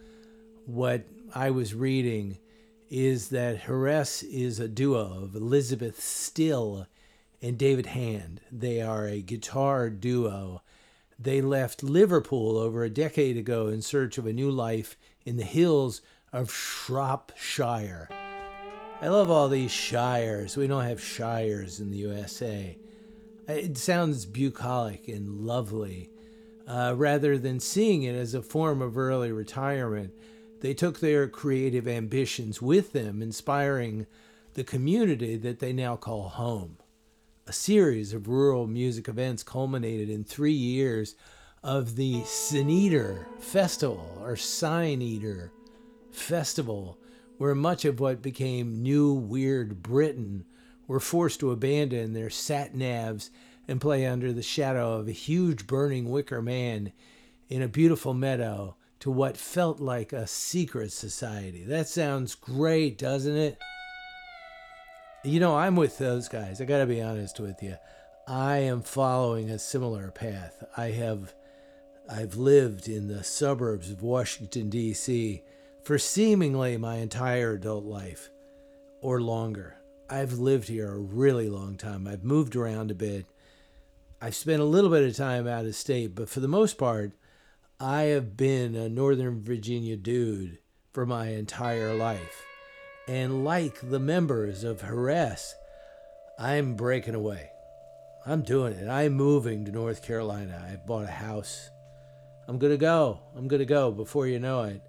what 0.64 1.04
I 1.34 1.50
was 1.50 1.74
reading 1.74 2.38
is 2.90 3.28
that 3.28 3.58
Haress 3.58 4.22
is 4.22 4.58
a 4.58 4.68
duo 4.68 5.22
of 5.22 5.34
Elizabeth 5.34 6.02
Still 6.02 6.86
and 7.42 7.58
David 7.58 7.86
Hand. 7.86 8.40
They 8.50 8.80
are 8.80 9.06
a 9.06 9.20
guitar 9.20 9.90
duo. 9.90 10.62
They 11.18 11.40
left 11.40 11.82
Liverpool 11.82 12.56
over 12.56 12.84
a 12.84 12.90
decade 12.90 13.36
ago 13.36 13.68
in 13.68 13.82
search 13.82 14.18
of 14.18 14.26
a 14.26 14.32
new 14.32 14.50
life 14.50 14.96
in 15.24 15.36
the 15.36 15.44
hills 15.44 16.00
of 16.32 16.52
Shropshire. 16.52 18.08
I 19.00 19.08
love 19.08 19.30
all 19.30 19.48
these 19.48 19.70
shires. 19.70 20.56
We 20.56 20.66
don't 20.66 20.84
have 20.84 21.02
shires 21.02 21.80
in 21.80 21.90
the 21.90 21.98
USA. 21.98 22.76
It 23.46 23.78
sounds 23.78 24.26
bucolic 24.26 25.08
and 25.08 25.46
lovely. 25.46 26.10
Uh, 26.66 26.94
rather 26.96 27.38
than 27.38 27.60
seeing 27.60 28.02
it 28.02 28.14
as 28.14 28.34
a 28.34 28.42
form 28.42 28.82
of 28.82 28.98
early 28.98 29.32
retirement, 29.32 30.12
they 30.60 30.74
took 30.74 31.00
their 31.00 31.28
creative 31.28 31.86
ambitions 31.86 32.60
with 32.60 32.92
them, 32.92 33.22
inspiring 33.22 34.06
the 34.54 34.64
community 34.64 35.36
that 35.36 35.60
they 35.60 35.72
now 35.72 35.96
call 35.96 36.28
home. 36.30 36.78
A 37.46 37.52
series 37.52 38.12
of 38.12 38.28
rural 38.28 38.66
music 38.66 39.08
events 39.08 39.42
culminated 39.42 40.10
in 40.10 40.24
three 40.24 40.52
years 40.52 41.14
of 41.62 41.96
the 41.96 42.22
Sin 42.24 43.24
Festival 43.38 44.18
or 44.22 44.36
Sign 44.36 45.50
Festival, 46.10 46.98
where 47.36 47.54
much 47.54 47.84
of 47.84 48.00
what 48.00 48.22
became 48.22 48.82
New 48.82 49.12
Weird 49.12 49.82
Britain 49.82 50.44
were 50.86 51.00
forced 51.00 51.40
to 51.40 51.52
abandon 51.52 52.12
their 52.12 52.30
sat 52.30 52.74
navs 52.74 53.30
and 53.68 53.80
play 53.80 54.06
under 54.06 54.32
the 54.32 54.42
shadow 54.42 54.94
of 54.94 55.06
a 55.06 55.12
huge 55.12 55.66
burning 55.66 56.10
wicker 56.10 56.42
man 56.42 56.92
in 57.48 57.62
a 57.62 57.68
beautiful 57.68 58.14
meadow 58.14 58.76
to 59.00 59.10
what 59.10 59.36
felt 59.36 59.80
like 59.80 60.12
a 60.12 60.26
secret 60.26 60.92
society. 60.92 61.62
That 61.64 61.88
sounds 61.88 62.34
great, 62.34 62.98
doesn't 62.98 63.36
it? 63.36 63.58
You 65.24 65.40
know, 65.40 65.56
I'm 65.56 65.76
with 65.76 65.98
those 65.98 66.28
guys. 66.28 66.60
I 66.60 66.64
got 66.64 66.78
to 66.78 66.86
be 66.86 67.02
honest 67.02 67.40
with 67.40 67.62
you. 67.62 67.76
I 68.26 68.58
am 68.58 68.82
following 68.82 69.50
a 69.50 69.58
similar 69.58 70.10
path. 70.10 70.62
I 70.76 70.90
have 70.90 71.34
I've 72.10 72.36
lived 72.36 72.88
in 72.88 73.08
the 73.08 73.22
suburbs 73.22 73.90
of 73.90 74.02
Washington 74.02 74.70
D.C. 74.70 75.42
for 75.82 75.98
seemingly 75.98 76.78
my 76.78 76.96
entire 76.96 77.52
adult 77.52 77.84
life 77.84 78.30
or 79.02 79.20
longer. 79.20 79.76
I've 80.08 80.34
lived 80.34 80.68
here 80.68 80.90
a 80.90 80.98
really 80.98 81.50
long 81.50 81.76
time. 81.76 82.08
I've 82.08 82.24
moved 82.24 82.56
around 82.56 82.90
a 82.90 82.94
bit. 82.94 83.26
I've 84.22 84.34
spent 84.34 84.62
a 84.62 84.64
little 84.64 84.88
bit 84.88 85.06
of 85.06 85.14
time 85.16 85.46
out 85.46 85.66
of 85.66 85.74
state, 85.74 86.14
but 86.14 86.30
for 86.30 86.40
the 86.40 86.48
most 86.48 86.78
part, 86.78 87.12
I 87.80 88.02
have 88.06 88.36
been 88.36 88.74
a 88.74 88.88
Northern 88.88 89.40
Virginia 89.40 89.96
dude 89.96 90.58
for 90.92 91.06
my 91.06 91.28
entire 91.28 91.94
life. 91.94 92.44
And 93.06 93.44
like 93.44 93.88
the 93.88 94.00
members 94.00 94.64
of 94.64 94.80
Haress, 94.80 95.54
I'm 96.40 96.74
breaking 96.74 97.14
away. 97.14 97.50
I'm 98.26 98.42
doing 98.42 98.72
it. 98.72 98.88
I'm 98.88 99.12
moving 99.12 99.64
to 99.64 99.70
North 99.70 100.02
Carolina. 100.02 100.60
I 100.68 100.74
bought 100.74 101.04
a 101.04 101.12
house. 101.12 101.70
I'm 102.48 102.58
going 102.58 102.72
to 102.72 102.78
go. 102.78 103.20
I'm 103.36 103.46
going 103.46 103.60
to 103.60 103.64
go 103.64 103.92
before 103.92 104.26
you 104.26 104.40
know 104.40 104.62
it. 104.62 104.82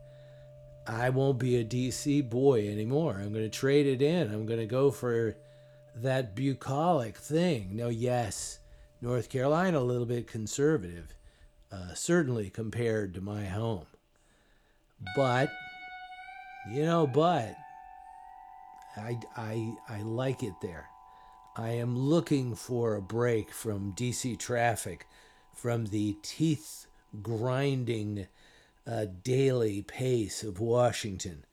I 0.88 1.11
won't 1.11 1.38
be 1.38 1.57
a 1.57 1.64
DC 1.64 2.28
boy 2.28 2.68
anymore. 2.70 3.20
I'm 3.22 3.32
going 3.32 3.45
to 3.45 3.49
trade 3.49 3.86
it 3.86 4.02
in. 4.02 4.34
I'm 4.34 4.48
going 4.48 4.60
to 4.61 4.66
go 4.66 4.90
for 4.90 5.38
that 5.98 6.36
bucolic 6.36 7.18
thing. 7.18 7.76
Now, 7.76 7.90
yes, 7.90 8.57
North 8.99 9.30
Carolina 9.30 9.78
a 9.78 9.82
little 9.82 10.07
bit 10.07 10.26
conservative, 10.26 11.14
uh, 11.72 11.94
certainly 11.94 12.50
compared 12.50 13.14
to 13.14 13.22
my 13.22 13.46
home. 13.46 13.86
But, 15.16 15.52
you 16.72 16.84
know, 16.84 17.08
but 17.08 17.56
I, 18.98 19.20
I, 19.36 19.74
I 19.88 20.02
like 20.02 20.44
it 20.44 20.56
there. 20.62 20.90
I 21.56 21.72
am 21.72 21.98
looking 21.98 22.56
for 22.56 22.96
a 22.96 23.02
break 23.02 23.52
from 23.52 23.94
DC 23.94 24.38
traffic, 24.40 25.08
from 25.54 25.88
the 25.88 26.18
teeth 26.22 26.88
grinding 27.22 28.28
uh, 28.88 29.06
daily 29.24 29.82
pace 29.82 30.44
of 30.44 30.60
Washington. 30.60 31.46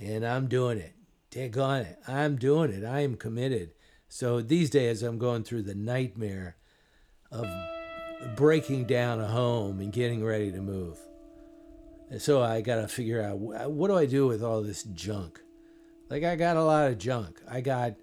And 0.00 0.24
I'm 0.26 0.46
doing 0.48 0.78
it. 0.78 0.94
Take 1.30 1.56
on 1.56 1.80
it. 1.80 1.98
I'm 2.06 2.36
doing 2.36 2.70
it. 2.70 2.84
I 2.84 3.00
am 3.00 3.16
committed. 3.16 3.70
So 4.08 4.40
these 4.40 4.70
days 4.70 5.02
I'm 5.02 5.18
going 5.18 5.44
through 5.44 5.62
the 5.62 5.74
nightmare 5.74 6.56
of 7.30 7.46
breaking 8.34 8.84
down 8.84 9.20
a 9.20 9.26
home 9.26 9.80
and 9.80 9.92
getting 9.92 10.24
ready 10.24 10.50
to 10.52 10.60
move. 10.60 10.98
And 12.10 12.22
so 12.22 12.42
I 12.42 12.60
got 12.60 12.76
to 12.76 12.88
figure 12.88 13.22
out 13.22 13.38
what 13.38 13.88
do 13.88 13.96
I 13.96 14.06
do 14.06 14.26
with 14.26 14.42
all 14.42 14.62
this 14.62 14.84
junk? 14.84 15.40
Like 16.08 16.24
I 16.24 16.36
got 16.36 16.56
a 16.56 16.62
lot 16.62 16.90
of 16.90 16.98
junk. 16.98 17.40
I 17.48 17.60
got 17.60 17.94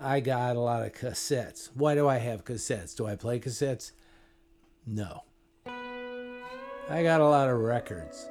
I 0.00 0.20
got 0.20 0.56
a 0.56 0.60
lot 0.60 0.84
of 0.84 0.92
cassettes. 0.92 1.70
Why 1.74 1.94
do 1.94 2.08
I 2.08 2.18
have 2.18 2.44
cassettes? 2.44 2.96
Do 2.96 3.06
I 3.06 3.16
play 3.16 3.40
cassettes? 3.40 3.92
No. 4.86 5.24
I 5.66 7.02
got 7.02 7.20
a 7.20 7.28
lot 7.28 7.48
of 7.48 7.58
records. 7.58 8.28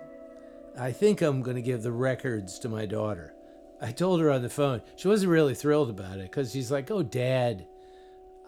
I 0.80 0.92
think 0.92 1.22
I'm 1.22 1.42
going 1.42 1.56
to 1.56 1.62
give 1.62 1.84
the 1.84 1.92
records 1.92 2.58
to 2.60 2.70
my 2.70 2.86
daughter. 2.86 3.34
I 3.82 3.92
told 3.92 4.22
her 4.22 4.32
on 4.32 4.42
the 4.42 4.50
phone. 4.50 4.82
She 4.96 5.08
wasn't 5.08 5.32
really 5.32 5.56
thrilled 5.56 5.90
about 5.90 6.18
it 6.18 6.32
because 6.32 6.52
she's 6.52 6.72
like, 6.72 6.90
oh, 6.90 7.04
dad, 7.04 7.68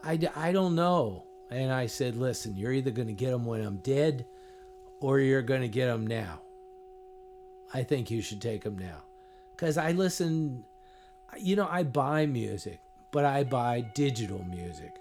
I, 0.04 0.20
I 0.36 0.52
don't 0.52 0.76
know. 0.76 1.26
And 1.52 1.72
I 1.72 1.88
said, 1.88 2.16
listen, 2.16 2.56
you're 2.56 2.74
either 2.74 2.92
going 2.92 3.08
to 3.08 3.14
get 3.14 3.32
them 3.32 3.46
when 3.46 3.62
I'm 3.62 3.78
dead 3.78 4.26
or 5.00 5.20
you're 5.20 5.42
going 5.42 5.62
to 5.62 5.68
get 5.68 5.88
them 5.88 6.06
now. 6.06 6.42
I 7.74 7.84
think 7.84 8.12
you 8.12 8.22
should 8.22 8.42
take 8.42 8.64
them 8.64 8.78
now. 8.78 9.04
Because 9.56 9.78
I 9.78 9.92
listen, 9.92 10.64
you 11.38 11.56
know, 11.56 11.68
I 11.70 11.84
buy 11.84 12.26
music, 12.26 12.80
but 13.12 13.26
I 13.26 13.44
buy 13.44 13.82
digital 13.82 14.44
music. 14.44 15.00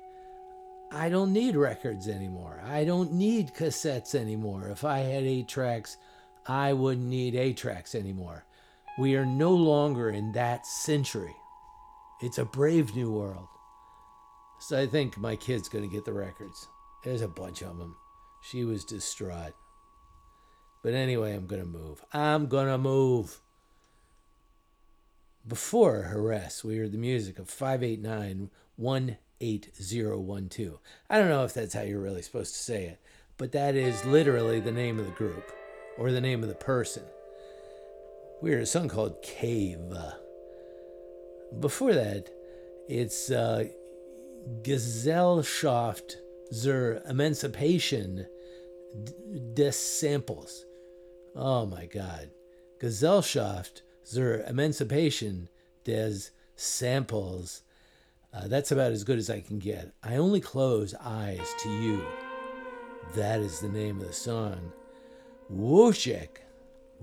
I 0.90 1.10
don't 1.10 1.34
need 1.34 1.54
records 1.54 2.08
anymore. 2.08 2.62
I 2.66 2.84
don't 2.84 3.12
need 3.12 3.54
cassettes 3.54 4.14
anymore. 4.14 4.68
If 4.68 4.84
I 4.84 5.00
had 5.00 5.24
eight 5.24 5.48
tracks, 5.48 5.98
I 6.46 6.72
wouldn't 6.72 7.06
need 7.06 7.34
eight 7.34 7.58
tracks 7.58 7.94
anymore. 7.94 8.44
We 8.98 9.14
are 9.16 9.26
no 9.26 9.52
longer 9.54 10.08
in 10.08 10.32
that 10.32 10.66
century. 10.66 11.36
It's 12.22 12.38
a 12.38 12.44
brave 12.44 12.96
new 12.96 13.12
world. 13.12 13.48
So 14.60 14.78
I 14.78 14.86
think 14.86 15.16
my 15.16 15.36
kid's 15.36 15.68
going 15.68 15.88
to 15.88 15.94
get 15.94 16.04
the 16.04 16.12
records. 16.12 16.68
There's 17.04 17.22
a 17.22 17.28
bunch 17.28 17.62
of 17.62 17.78
them. 17.78 17.96
She 18.42 18.64
was 18.64 18.84
distraught. 18.84 19.54
But 20.82 20.94
anyway, 20.94 21.34
I'm 21.34 21.46
going 21.46 21.62
to 21.62 21.68
move. 21.68 22.04
I'm 22.12 22.46
going 22.46 22.66
to 22.66 22.78
move. 22.78 23.40
Before 25.46 26.02
Haress, 26.02 26.64
we 26.64 26.76
heard 26.76 26.92
the 26.92 26.98
music 26.98 27.38
of 27.38 27.48
589 27.48 28.50
18012. 28.76 30.78
I 31.08 31.18
don't 31.18 31.28
know 31.28 31.44
if 31.44 31.54
that's 31.54 31.74
how 31.74 31.82
you're 31.82 32.00
really 32.00 32.22
supposed 32.22 32.54
to 32.54 32.60
say 32.60 32.84
it, 32.84 33.00
but 33.36 33.52
that 33.52 33.74
is 33.74 34.04
literally 34.04 34.60
the 34.60 34.72
name 34.72 34.98
of 34.98 35.06
the 35.06 35.12
group 35.12 35.52
or 35.96 36.12
the 36.12 36.20
name 36.20 36.42
of 36.42 36.48
the 36.48 36.54
person. 36.54 37.04
We 38.40 38.52
heard 38.52 38.62
a 38.62 38.66
song 38.66 38.88
called 38.88 39.22
Cave. 39.22 39.80
Before 41.58 41.94
that, 41.94 42.30
it's 42.88 43.30
uh, 43.30 43.64
Gesellschaft 44.62 46.16
zur 46.52 47.02
Emanzipation 47.06 48.26
des 49.54 49.76
Samples. 49.76 50.64
Oh 51.34 51.66
my 51.66 51.86
God. 51.86 52.30
Gesellschaft 52.78 53.82
zur 54.04 54.44
Emanzipation 54.46 55.48
des 55.84 56.30
Samples. 56.56 57.62
Uh, 58.32 58.48
that's 58.48 58.72
about 58.72 58.92
as 58.92 59.04
good 59.04 59.18
as 59.18 59.30
I 59.30 59.40
can 59.40 59.58
get. 59.58 59.92
I 60.02 60.16
only 60.16 60.40
close 60.40 60.94
eyes 60.94 61.54
to 61.62 61.70
you. 61.70 62.02
That 63.14 63.40
is 63.40 63.60
the 63.60 63.68
name 63.68 64.00
of 64.00 64.06
the 64.06 64.12
song. 64.12 64.72
Wojciech 65.52 66.38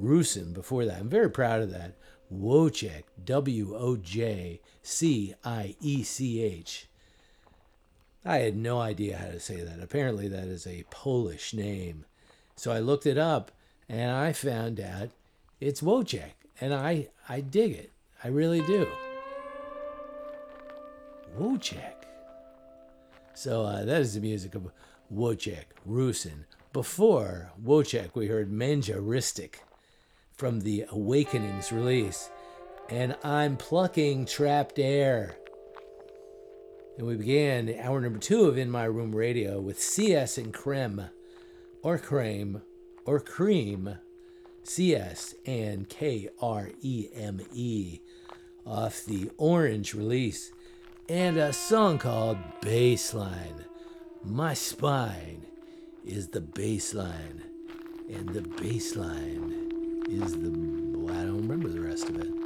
Rusin 0.01 0.53
before 0.53 0.85
that. 0.85 0.99
I'm 0.99 1.09
very 1.09 1.29
proud 1.29 1.61
of 1.61 1.71
that. 1.71 1.93
Wojciech, 2.33 3.03
W 3.23 3.75
O 3.75 3.97
J 3.97 4.61
C 4.81 5.33
I 5.43 5.75
E 5.79 6.03
C 6.03 6.41
H. 6.41 6.87
I 8.25 8.39
had 8.39 8.57
no 8.57 8.79
idea 8.79 9.17
how 9.17 9.27
to 9.27 9.39
say 9.39 9.61
that. 9.61 9.79
Apparently, 9.81 10.27
that 10.27 10.45
is 10.45 10.65
a 10.65 10.85
Polish 10.89 11.53
name. 11.53 12.05
So 12.55 12.71
I 12.71 12.79
looked 12.79 13.05
it 13.05 13.19
up 13.19 13.51
and 13.87 14.11
I 14.11 14.33
found 14.33 14.79
out 14.79 15.09
it's 15.61 15.81
Wojciech. 15.81 16.31
And 16.59 16.73
I, 16.73 17.09
I 17.29 17.41
dig 17.41 17.73
it. 17.73 17.91
I 18.23 18.29
really 18.29 18.61
do. 18.61 18.87
Wojciech. 21.37 21.93
So 23.35 23.63
uh, 23.63 23.85
that 23.85 24.01
is 24.01 24.15
the 24.15 24.21
music 24.21 24.55
of 24.55 24.71
Wojciech 25.13 25.65
Rusin. 25.87 26.45
Before 26.73 27.51
Wojciech, 27.63 28.15
we 28.15 28.27
heard 28.27 28.51
Manja 28.51 28.95
Ristic 28.95 29.55
from 30.33 30.61
the 30.61 30.85
Awakenings 30.89 31.71
release. 31.71 32.29
And 32.89 33.15
I'm 33.23 33.57
plucking 33.57 34.25
trapped 34.25 34.79
air. 34.79 35.35
And 36.97 37.07
we 37.07 37.15
began 37.15 37.75
hour 37.81 37.99
number 37.99 38.19
two 38.19 38.45
of 38.45 38.57
In 38.57 38.71
My 38.71 38.85
Room 38.85 39.13
Radio 39.13 39.59
with 39.59 39.81
CS 39.81 40.37
and 40.37 40.53
Kreme, 40.53 41.09
or 41.81 41.99
Kreme, 41.99 42.61
or 43.05 43.19
Cream, 43.19 43.97
CS 44.63 45.35
and 45.45 45.89
K 45.89 46.29
R 46.41 46.69
E 46.81 47.09
M 47.13 47.41
E, 47.53 47.99
off 48.65 49.03
the 49.03 49.29
Orange 49.37 49.93
release, 49.93 50.53
and 51.09 51.37
a 51.37 51.51
song 51.51 51.97
called 51.97 52.37
Bassline. 52.61 53.65
My 54.23 54.53
spine 54.53 55.45
is 56.05 56.29
the 56.29 56.41
bassline, 56.41 57.41
and 58.09 58.29
the 58.29 58.41
bassline 58.41 60.07
is 60.07 60.31
the. 60.31 60.49
Well, 60.97 61.13
I 61.13 61.25
don't 61.25 61.41
remember 61.41 61.67
the 61.67 61.81
rest 61.81 62.09
of 62.09 62.21
it. 62.21 62.44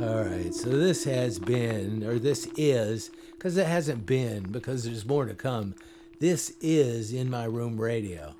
All 0.00 0.24
right, 0.24 0.54
so 0.54 0.70
this 0.70 1.04
has 1.04 1.38
been, 1.38 2.02
or 2.02 2.18
this 2.18 2.48
is, 2.56 3.10
because 3.32 3.58
it 3.58 3.66
hasn't 3.66 4.06
been, 4.06 4.50
because 4.50 4.84
there's 4.84 5.04
more 5.04 5.26
to 5.26 5.34
come. 5.34 5.74
This 6.18 6.54
is 6.60 7.12
In 7.12 7.28
My 7.28 7.44
Room 7.44 7.78
Radio, 7.78 8.34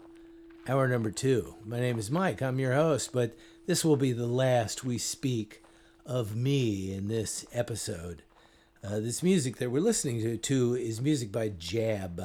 hour 0.67 0.89
number 0.89 1.11
two. 1.11 1.55
My 1.67 1.79
name 1.79 1.99
is 1.99 2.11
Mike, 2.11 2.41
I'm 2.41 2.59
your 2.59 2.73
host, 2.73 3.13
but 3.13 3.37
this 3.67 3.85
will 3.85 3.97
be 3.97 4.13
the 4.13 4.27
last 4.27 4.83
we 4.83 4.97
speak 4.97 5.63
of 6.07 6.35
me 6.35 6.93
in 6.93 7.09
this 7.09 7.45
episode. 7.53 8.23
Uh, 8.83 8.99
this 8.99 9.23
music 9.23 9.59
that 9.59 9.71
we're 9.71 9.83
listening 9.83 10.21
to, 10.23 10.39
to 10.39 10.75
is 10.75 11.03
music 11.03 11.31
by 11.31 11.51
Jab, 11.51 12.21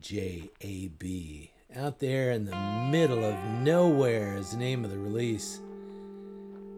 J 0.00 0.50
A 0.60 0.88
B. 0.88 1.52
Out 1.74 2.00
there 2.00 2.30
in 2.32 2.44
the 2.44 2.56
middle 2.90 3.24
of 3.24 3.34
nowhere 3.62 4.36
is 4.36 4.50
the 4.50 4.58
name 4.58 4.84
of 4.84 4.90
the 4.90 4.98
release. 4.98 5.60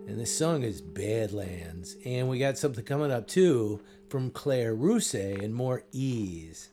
And 0.06 0.18
this 0.18 0.36
song 0.36 0.62
is 0.64 0.80
Badlands. 0.80 1.96
And 2.04 2.28
we 2.28 2.38
got 2.38 2.58
something 2.58 2.84
coming 2.84 3.12
up 3.12 3.28
too 3.28 3.80
from 4.08 4.30
Claire 4.30 4.74
Rousay 4.74 5.42
and 5.42 5.54
More 5.54 5.84
Eaze. 5.92 6.68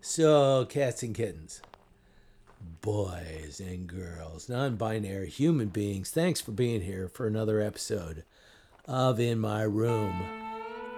So, 0.00 0.66
cats 0.66 1.02
and 1.02 1.14
kittens, 1.14 1.62
boys 2.82 3.60
and 3.60 3.86
girls, 3.86 4.50
non 4.50 4.76
binary 4.76 5.30
human 5.30 5.68
beings, 5.68 6.10
thanks 6.10 6.42
for 6.42 6.52
being 6.52 6.82
here 6.82 7.08
for 7.08 7.26
another 7.26 7.60
episode 7.60 8.24
of 8.86 9.18
In 9.18 9.38
My 9.38 9.62
Room. 9.62 10.22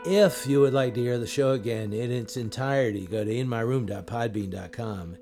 If 0.05 0.47
you 0.47 0.61
would 0.61 0.75
like 0.75 0.95
to 0.95 1.01
hear 1.01 1.19
the 1.19 1.27
show 1.27 1.53
again 1.53 1.93
in 1.93 2.11
its 2.11 2.37
entirety, 2.37 3.07
go 3.07 3.25
to 3.25 3.31
inmyroom.podbean.com. 3.31 5.17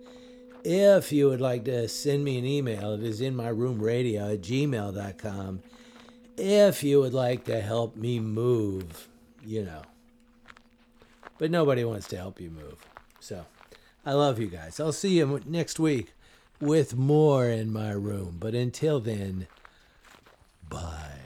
If 0.65 1.13
you 1.13 1.29
would 1.29 1.43
like 1.43 1.67
to 1.67 1.89
send 1.89 2.25
me 2.25 2.39
an 2.39 2.47
email, 2.47 2.93
it 2.93 3.03
is 3.03 3.21
inmyroomradio 3.21 4.33
at 4.33 4.41
gmail.com 4.41 5.63
if 6.37 6.83
you 6.83 7.01
would 7.01 7.15
like 7.15 7.45
to 7.45 7.61
help 7.61 7.97
me 7.97 8.21
move, 8.21 9.09
you 9.45 9.65
know. 9.65 9.83
But 11.39 11.51
nobody 11.51 11.85
wants 11.85 12.07
to 12.09 12.17
help 12.17 12.41
you 12.41 12.51
move. 12.51 12.85
So 13.21 13.45
I 14.07 14.13
love 14.13 14.39
you 14.39 14.47
guys. 14.47 14.79
I'll 14.79 14.93
see 14.93 15.19
you 15.19 15.41
next 15.47 15.79
week 15.81 16.13
with 16.61 16.97
more 16.97 17.49
in 17.49 17.73
my 17.73 17.91
room. 17.91 18.37
But 18.39 18.55
until 18.55 19.01
then, 19.01 19.47
bye. 20.69 21.24